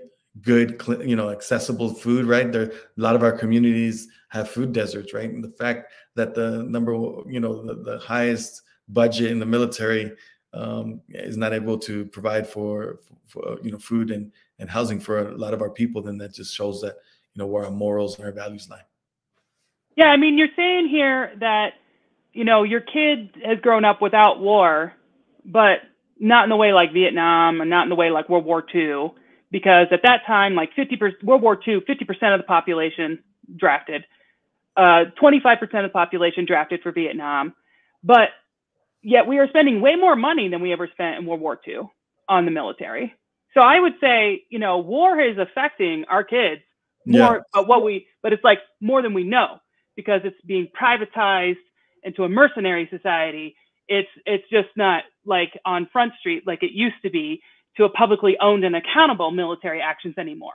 [0.42, 2.52] good you know accessible food right?
[2.52, 5.30] There a lot of our communities have food deserts right?
[5.30, 6.92] And the fact that the number
[7.28, 10.12] you know the, the highest budget in the military
[10.54, 15.28] um, is not able to provide for, for you know food and and housing for
[15.28, 16.96] a lot of our people then that just shows that
[17.34, 18.82] you know where our morals and our values lie
[19.98, 21.70] yeah, I mean, you're saying here that,
[22.32, 24.94] you know, your kid has grown up without war,
[25.44, 25.78] but
[26.20, 29.10] not in the way like Vietnam and not in the way like World War II,
[29.50, 33.18] because at that time, like 50%, World War II, 50% of the population
[33.56, 34.04] drafted,
[34.76, 37.52] uh, 25% of the population drafted for Vietnam.
[38.04, 38.28] But
[39.02, 41.90] yet we are spending way more money than we ever spent in World War II
[42.28, 43.16] on the military.
[43.52, 46.62] So I would say, you know, war is affecting our kids
[47.04, 47.40] more, yeah.
[47.52, 49.58] but what we, but it's like more than we know
[49.98, 51.56] because it's being privatized
[52.04, 53.56] into a mercenary society.
[53.88, 57.42] It's it's just not like on Front Street like it used to be
[57.76, 60.54] to a publicly owned and accountable military actions anymore.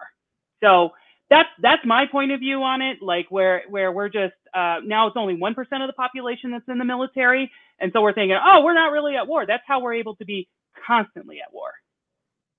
[0.63, 0.91] So
[1.29, 2.99] that's that's my point of view on it.
[3.01, 6.69] Like where where we're just uh, now it's only one percent of the population that's
[6.69, 9.45] in the military, and so we're thinking, oh, we're not really at war.
[9.45, 10.47] That's how we're able to be
[10.87, 11.71] constantly at war.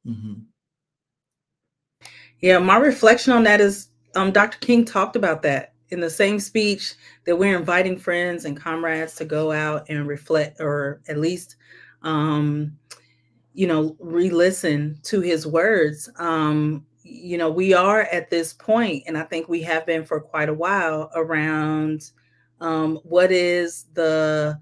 [0.07, 0.35] Mm-hmm.
[2.41, 4.59] Yeah, my reflection on that is um, Dr.
[4.59, 9.25] King talked about that in the same speech that we're inviting friends and comrades to
[9.25, 11.57] go out and reflect, or at least,
[12.03, 12.77] um,
[13.53, 16.09] you know, re-listen to his words.
[16.19, 20.21] Um, you know, we are at this point, and I think we have been for
[20.21, 22.11] quite a while around
[22.61, 24.59] um, what is the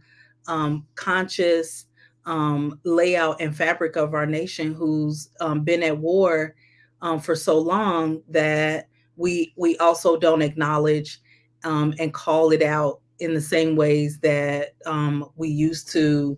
[0.48, 1.86] um, conscious
[2.26, 6.54] um, layout and fabric of our nation who's um, been at war
[7.20, 8.88] for so long that
[9.22, 11.20] we we also don't acknowledge
[11.62, 16.36] um, and call it out in the same ways that um, we used to,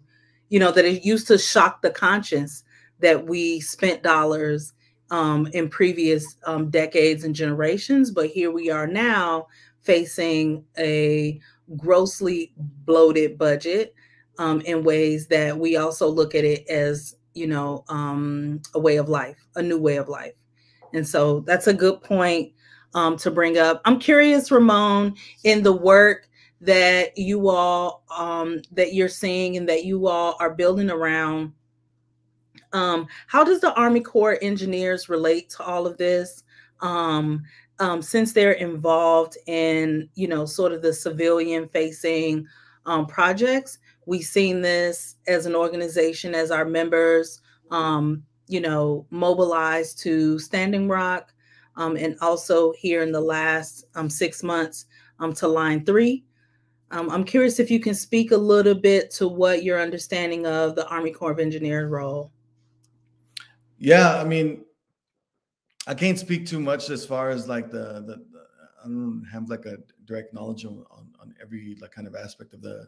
[0.51, 2.63] you know, that it used to shock the conscience
[2.99, 4.75] that we spent dollars
[5.11, 9.47] um, in previous um, decades and generations, but here we are now
[9.81, 11.41] facing a
[11.79, 12.53] grossly
[12.85, 13.95] bloated budget
[14.39, 18.99] um, in ways that we also look at it as you know um, a way
[18.99, 20.35] of life, a new way of life,
[20.93, 22.53] and so that's a good point
[22.95, 23.81] um, to bring up.
[23.85, 25.15] I'm curious, Ramon,
[25.45, 26.29] in the work
[26.61, 31.53] that you all um, that you're seeing and that you all are building around.
[32.73, 36.43] Um, how does the Army Corps engineers relate to all of this?
[36.81, 37.45] Um,
[37.81, 42.47] um, since they're involved in, you know, sort of the civilian facing
[42.87, 47.41] um, projects, we've seen this as an organization, as our members,
[47.71, 51.34] um, you know, mobilized to Standing Rock,
[51.77, 54.87] um, and also here in the last um, six months
[55.19, 56.25] um, to line three.
[56.91, 60.77] Um, I'm curious if you can speak a little bit to what your understanding of
[60.77, 62.31] the Army Corps of Engineers role.
[63.79, 64.65] Yeah, I mean,
[65.87, 68.45] I can't speak too much as far as like the, the, the
[68.85, 72.63] I don't have like a direct knowledge on, on, every like kind of aspect of
[72.63, 72.87] the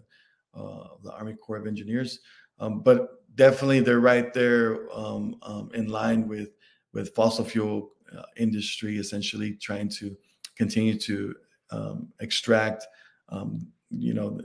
[0.54, 2.20] uh, the Army Corps of Engineers,
[2.60, 6.50] um, but definitely they're right there um, um, in line with
[6.92, 10.16] with fossil fuel uh, industry, essentially trying to
[10.56, 11.34] continue to
[11.70, 12.86] um, extract,
[13.28, 14.40] um, you know,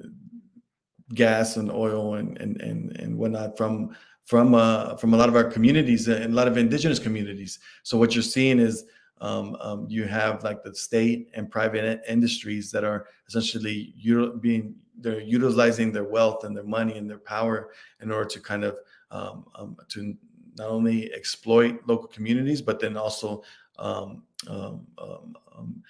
[1.13, 3.95] gas and oil and and and, and whatnot from
[4.25, 7.59] from uh, from a lot of our communities and a lot of indigenous communities.
[7.83, 8.85] So what you're seeing is
[9.19, 13.93] um, um, you have like the state and private industries that are essentially
[14.39, 18.63] being they're utilizing their wealth and their money and their power in order to kind
[18.63, 18.77] of
[19.11, 20.15] um, um to
[20.57, 23.43] not only exploit local communities, but then also
[23.79, 25.83] um, um, um, um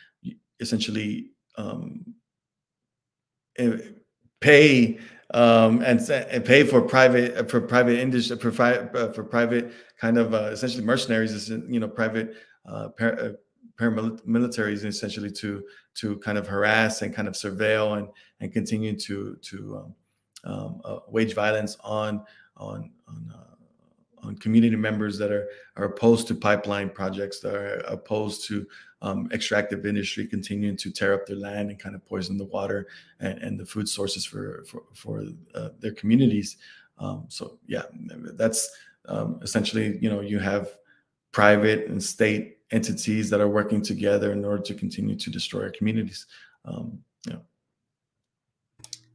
[0.60, 2.14] essentially um,
[3.58, 3.78] eh,
[4.40, 5.00] pay
[5.34, 10.50] and, and, pay for private for private industry for, uh, for private kind of uh,
[10.52, 12.36] essentially mercenaries, you know, private
[12.66, 13.30] uh, par- uh,
[13.80, 15.64] paramilitaries essentially to
[15.96, 18.08] to kind of harass and kind of surveil and
[18.40, 19.96] and continue to to um,
[20.44, 22.24] um, uh, wage violence on
[22.58, 23.51] on on uh,
[24.24, 28.66] on community members that are are opposed to pipeline projects, that are opposed to
[29.02, 32.88] um, extractive industry continuing to tear up their land and kind of poison the water
[33.20, 36.58] and, and the food sources for for for uh, their communities.
[36.98, 37.84] Um, so yeah,
[38.34, 38.70] that's
[39.06, 40.70] um, essentially you know you have
[41.32, 45.72] private and state entities that are working together in order to continue to destroy our
[45.72, 46.26] communities.
[46.66, 47.04] Um.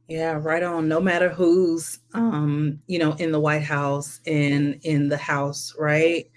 [0.07, 0.87] Yeah, right on.
[0.87, 6.29] No matter who's, um, you know, in the White House and in the House, right?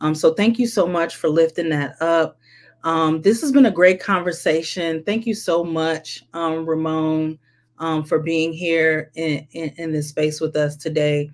[0.00, 2.38] Um, so thank you so much for lifting that up.
[2.84, 5.02] Um, this has been a great conversation.
[5.02, 7.36] Thank you so much, um, Ramon,
[7.80, 11.28] um, for being here in, in, in, this space with us today.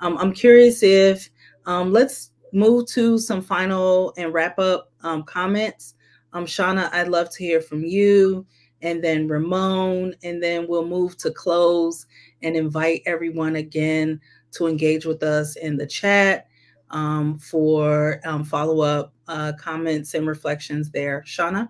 [0.00, 1.30] Um, I'm curious if
[1.64, 5.94] um, let's move to some final and wrap up um, comments.
[6.34, 8.44] Um, Shauna, I'd love to hear from you
[8.82, 12.06] and then Ramon, and then we'll move to close
[12.42, 14.20] and invite everyone again
[14.52, 16.46] to engage with us in the chat
[16.90, 21.22] um, for um, follow up uh, comments and reflections there.
[21.26, 21.68] Shauna?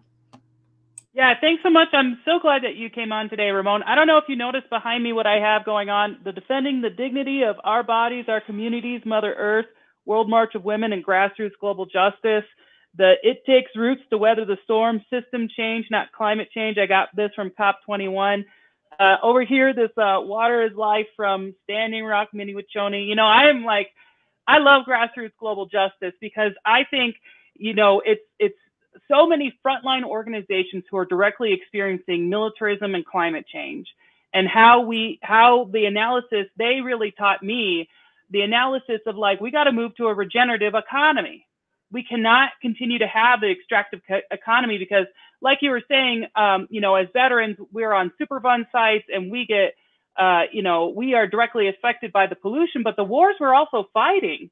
[1.14, 1.88] Yeah, thanks so much.
[1.92, 3.82] I'm so glad that you came on today, Ramon.
[3.82, 6.80] I don't know if you noticed behind me what I have going on the Defending
[6.80, 9.66] the Dignity of Our Bodies, Our Communities, Mother Earth,
[10.04, 12.44] World March of Women, and Grassroots Global Justice
[12.97, 16.78] the it takes roots to weather the storm system change, not climate change.
[16.78, 18.45] I got this from COP21.
[18.99, 23.07] Uh, over here, this uh, water is life from Standing Rock, Mni Wiconi.
[23.07, 23.91] You know, I am like,
[24.49, 27.16] I love grassroots global justice because I think,
[27.55, 28.59] you know, it's it's
[29.07, 33.86] so many frontline organizations who are directly experiencing militarism and climate change
[34.34, 37.89] and how we how the analysis they really taught me
[38.30, 41.47] the analysis of like we got to move to a regenerative economy
[41.91, 45.07] we cannot continue to have the extractive economy because
[45.41, 49.47] like you were saying um, you know as veterans we're on superfund sites and we
[49.47, 49.74] get
[50.16, 53.89] uh, you know we are directly affected by the pollution but the wars we're also
[53.93, 54.51] fighting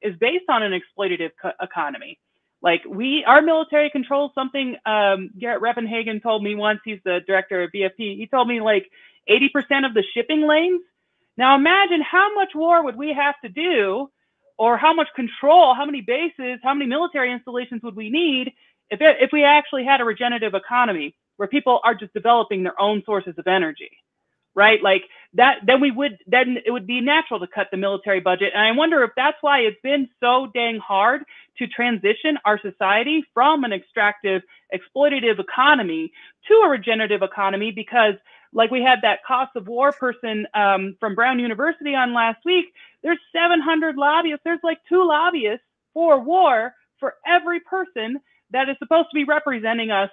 [0.00, 1.30] is based on an exploitative
[1.60, 2.18] economy
[2.60, 4.76] like we, our military controls something.
[4.84, 6.80] Um, Garett Reppenhagen told me once.
[6.84, 8.16] He's the director of VFP.
[8.16, 8.90] He told me like
[9.30, 10.82] 80% of the shipping lanes.
[11.36, 14.10] Now imagine how much war would we have to do,
[14.58, 18.52] or how much control, how many bases, how many military installations would we need
[18.90, 22.80] if it, if we actually had a regenerative economy where people are just developing their
[22.80, 23.90] own sources of energy
[24.58, 24.82] right?
[24.82, 25.02] Like
[25.34, 28.50] that, then we would, then it would be natural to cut the military budget.
[28.54, 31.22] And I wonder if that's why it's been so dang hard
[31.58, 34.42] to transition our society from an extractive,
[34.74, 36.12] exploitative economy
[36.48, 38.14] to a regenerative economy because
[38.52, 42.66] like we had that cost of war person um, from Brown University on last week.
[43.02, 44.42] There's 700 lobbyists.
[44.44, 48.20] There's like two lobbyists for war for every person
[48.50, 50.10] that is supposed to be representing us.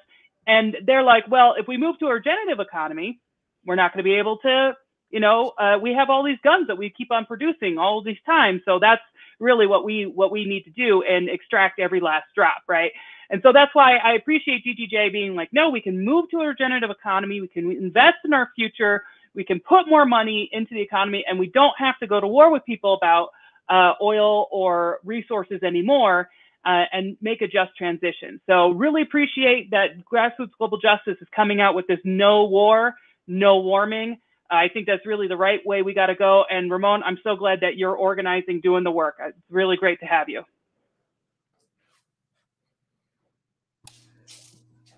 [0.47, 3.19] And they're like, well, if we move to a regenerative economy,
[3.65, 4.73] we're not going to be able to,
[5.09, 8.17] you know, uh, we have all these guns that we keep on producing all these
[8.25, 8.61] times.
[8.65, 9.01] So that's
[9.39, 12.91] really what we what we need to do and extract every last drop, right?
[13.29, 16.47] And so that's why I appreciate GGJ being like, no, we can move to a
[16.47, 19.03] regenerative economy, we can invest in our future,
[19.36, 22.27] we can put more money into the economy, and we don't have to go to
[22.27, 23.29] war with people about
[23.69, 26.29] uh, oil or resources anymore.
[26.67, 28.41] Uh, and make a just transition.
[28.47, 32.95] So really appreciate that Grassroots Global Justice is coming out with this no war
[33.27, 34.17] no warming.
[34.49, 36.43] I think that's really the right way we got to go.
[36.49, 39.15] And Ramon, I'm so glad that you're organizing, doing the work.
[39.19, 40.43] It's really great to have you.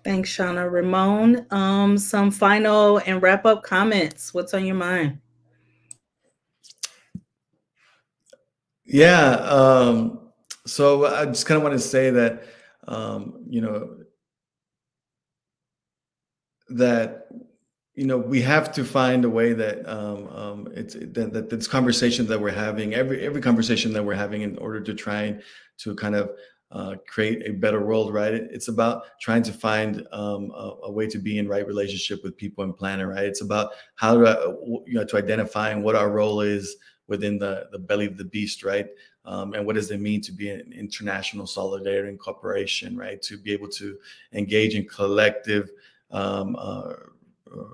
[0.08, 0.72] Thanks, Shauna.
[0.72, 4.32] Ramon, um, some final and wrap up comments.
[4.32, 5.18] What's on your mind?
[8.86, 9.32] Yeah.
[9.32, 10.30] Um,
[10.64, 12.42] so I just kind of want to say that,
[12.86, 13.98] um, you know,
[16.70, 17.28] that
[17.94, 21.68] you know we have to find a way that um, um, it's that, that this
[21.68, 25.38] conversation that we're having every every conversation that we're having in order to try
[25.80, 26.30] to kind of
[26.70, 28.34] uh, create a better world right?
[28.34, 32.36] It's about trying to find um, a, a, way to be in right relationship with
[32.36, 33.24] people and planet right?
[33.24, 37.78] It's about how to you know to identifying what our role is within the the
[37.78, 38.88] belly of the beast right?
[39.24, 43.20] Um, and what does it mean to be an international solidarity and cooperation right?
[43.22, 43.96] To be able to
[44.34, 45.70] engage in collective
[46.10, 46.92] um, uh,
[47.50, 47.64] uh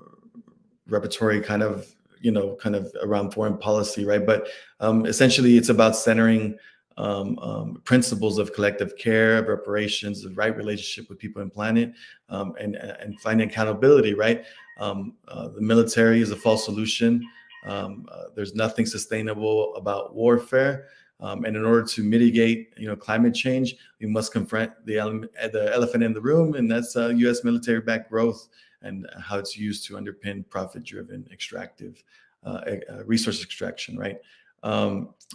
[0.87, 1.87] repertory kind of
[2.21, 4.25] you know kind of around foreign policy right?
[4.25, 4.47] But
[4.79, 6.57] um, essentially it's about centering
[6.97, 11.93] um, um, principles of collective care of reparations the right relationship with people and planet
[12.29, 14.45] um, and and finding accountability right
[14.79, 17.21] um, uh, the military is a false solution
[17.65, 20.87] um, uh, there's nothing sustainable about warfare
[21.21, 25.21] um, and in order to mitigate, you know, climate change, we must confront the, ele-
[25.51, 27.43] the elephant in the room, and that's uh, U.S.
[27.43, 28.49] military-backed growth
[28.81, 32.03] and how it's used to underpin profit-driven extractive
[32.45, 33.97] uh, uh, resource extraction.
[33.97, 34.19] Right?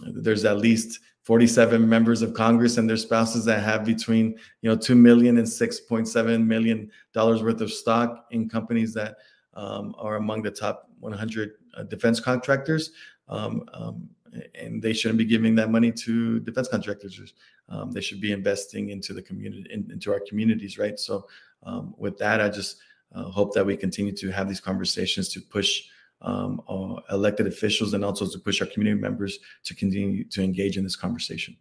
[0.05, 4.75] There's at least 47 members of Congress and their spouses that have between you know
[4.75, 9.17] two million and 6.7 million dollars worth of stock in companies that
[9.53, 12.91] um, are among the top 100 uh, defense contractors.
[13.29, 14.09] Um, um,
[14.55, 17.33] and they shouldn't be giving that money to defense contractors.
[17.69, 20.97] Um, they should be investing into the community, in, into our communities, right?
[20.99, 21.27] So,
[21.63, 22.77] um, with that, I just
[23.13, 25.83] uh, hope that we continue to have these conversations to push
[26.21, 30.77] um, uh, elected officials and also to push our community members to continue to engage
[30.77, 31.55] in this conversation.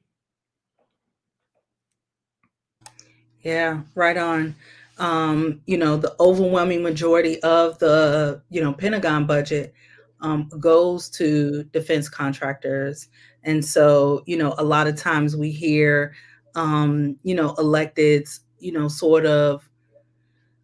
[3.42, 4.54] Yeah, right on.
[4.98, 9.72] Um, you know, the overwhelming majority of the, you know, Pentagon budget
[10.20, 13.08] um, goes to defense contractors.
[13.42, 16.14] And so, you know, a lot of times we hear,
[16.54, 19.70] um, you know, electeds, you know, sort of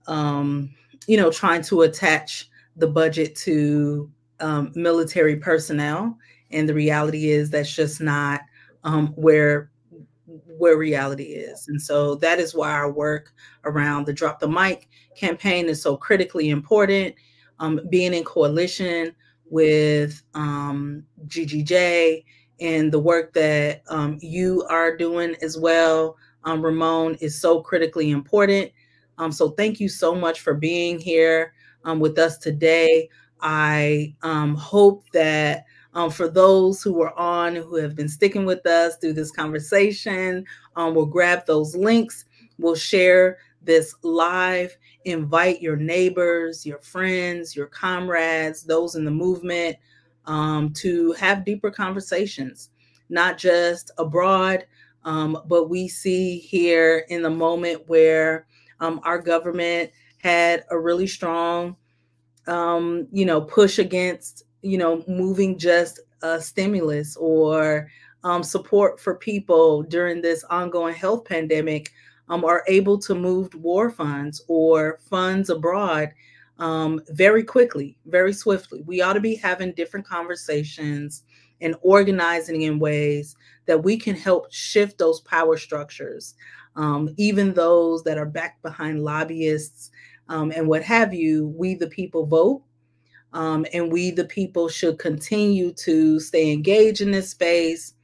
[0.07, 0.75] um,
[1.07, 4.11] you know, trying to attach the budget to
[4.41, 6.17] um, military personnel.
[6.51, 8.43] And the reality is that's just not
[8.85, 9.71] um, where
[10.59, 11.69] where reality is.
[11.69, 13.33] And so that is why our work
[13.65, 17.15] around the Drop the Mic campaign is so critically important.
[17.59, 19.15] Um, being in coalition
[19.49, 22.25] with um, GGJ
[22.61, 28.11] and the work that um, you are doing as well, um, Ramon, is so critically
[28.11, 28.73] important.
[29.19, 31.55] Um, so thank you so much for being here
[31.87, 33.09] um, with us today.
[33.41, 35.65] I um, hope that
[35.95, 40.45] um, for those who are on, who have been sticking with us through this conversation,
[40.77, 42.27] um, we'll grab those links
[42.59, 44.77] We'll share this live.
[45.05, 49.77] Invite your neighbors, your friends, your comrades, those in the movement
[50.25, 52.71] um, to have deeper conversations,
[53.09, 54.67] not just abroad,
[55.05, 58.47] um, but we see here in the moment where
[58.81, 61.77] our government had a really strong,
[62.47, 67.91] um, you know, push against, you know, moving just a stimulus or
[68.25, 71.93] um, support for people during this ongoing health pandemic
[72.29, 76.13] um, are able to move war funds or funds abroad
[76.59, 78.83] um, very quickly, very swiftly.
[78.83, 81.23] We ought to be having different conversations
[81.61, 83.37] and organizing in ways
[83.67, 86.35] that we can help shift those power structures,
[86.77, 89.91] um, even those that are backed behind lobbyists
[90.29, 91.49] um, and what have you.
[91.57, 92.63] We, the people, vote.
[93.33, 97.95] Um, and we, the people, should continue to stay engaged in this space.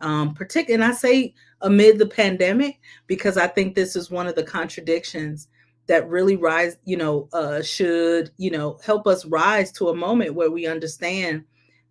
[0.00, 4.34] Um, particularly, and I say amid the pandemic because I think this is one of
[4.34, 5.48] the contradictions
[5.86, 10.34] that really rise, you know, uh, should, you know, help us rise to a moment
[10.34, 11.44] where we understand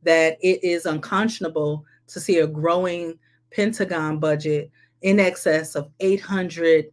[0.03, 3.19] that it is unconscionable to see a growing
[3.51, 4.71] Pentagon budget
[5.01, 6.85] in excess of 800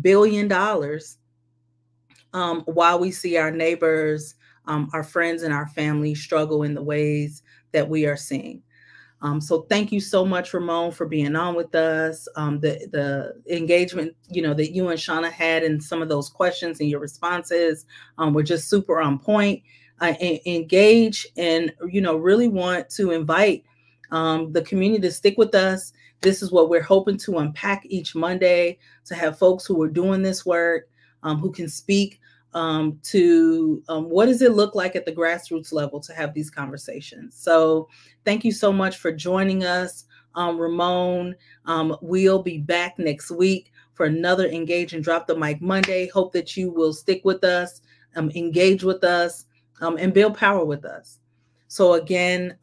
[0.00, 1.18] billion dollars
[2.32, 4.34] um, while we see our neighbors,
[4.66, 7.42] um, our friends, and our family struggle in the ways
[7.72, 8.62] that we are seeing.
[9.22, 12.28] Um, so thank you so much, Ramon, for being on with us.
[12.36, 16.28] Um, the the engagement, you know, that you and Shauna had and some of those
[16.28, 17.86] questions and your responses
[18.18, 19.62] um, were just super on point.
[20.00, 20.12] Uh,
[20.44, 23.64] engage and you know really want to invite
[24.10, 25.92] um, the community to stick with us.
[26.24, 30.22] This is what we're hoping to unpack each Monday to have folks who are doing
[30.22, 30.88] this work
[31.22, 32.18] um, who can speak
[32.54, 36.48] um, to um, what does it look like at the grassroots level to have these
[36.48, 37.36] conversations.
[37.36, 37.90] So
[38.24, 40.04] thank you so much for joining us,
[40.34, 41.34] um, Ramon.
[41.66, 46.08] Um, we'll be back next week for another Engage and Drop the Mic Monday.
[46.08, 47.82] Hope that you will stick with us,
[48.16, 49.44] um, engage with us,
[49.80, 51.18] and build power with us.
[51.74, 52.56] So again,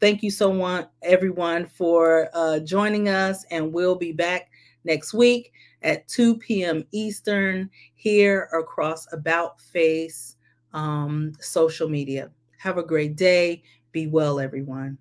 [0.00, 4.50] thank you so much, everyone, for uh, joining us, and we'll be back
[4.82, 5.52] next week
[5.82, 6.84] at 2 p.m.
[6.90, 10.34] Eastern here across About Face
[10.72, 12.32] um, social media.
[12.56, 13.62] Have a great day.
[13.92, 14.98] Be well, everyone.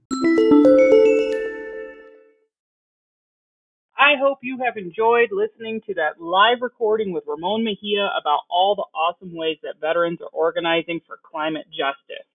[3.97, 8.75] I hope you have enjoyed listening to that live recording with Ramon Mejia about all
[8.75, 12.27] the awesome ways that veterans are organizing for climate justice.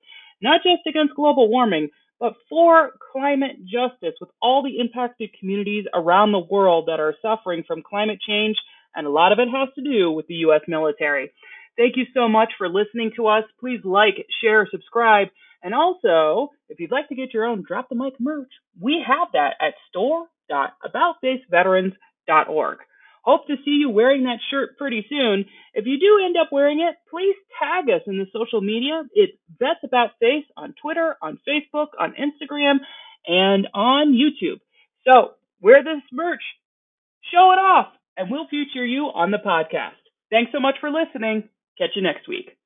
[0.42, 1.88] Not just against global warming,
[2.18, 7.64] but for climate justice with all the impacted communities around the world that are suffering
[7.66, 8.56] from climate change,
[8.94, 10.60] and a lot of it has to do with the U.S.
[10.68, 11.32] military.
[11.76, 13.44] Thank you so much for listening to us.
[13.58, 15.28] Please like, share, subscribe,
[15.62, 19.28] and also, if you'd like to get your own Drop the Mic merch, we have
[19.32, 22.78] that at store.aboutfaceveterans.org.
[23.22, 25.44] Hope to see you wearing that shirt pretty soon.
[25.74, 29.04] If you do end up wearing it, please tag us in the social media.
[29.14, 32.78] It's Vets About Face on Twitter, on Facebook, on Instagram,
[33.26, 34.60] and on YouTube.
[35.06, 36.42] So wear this merch,
[37.32, 40.02] show it off, and we'll feature you on the podcast.
[40.30, 41.48] Thanks so much for listening.
[41.78, 42.56] Catch you next week.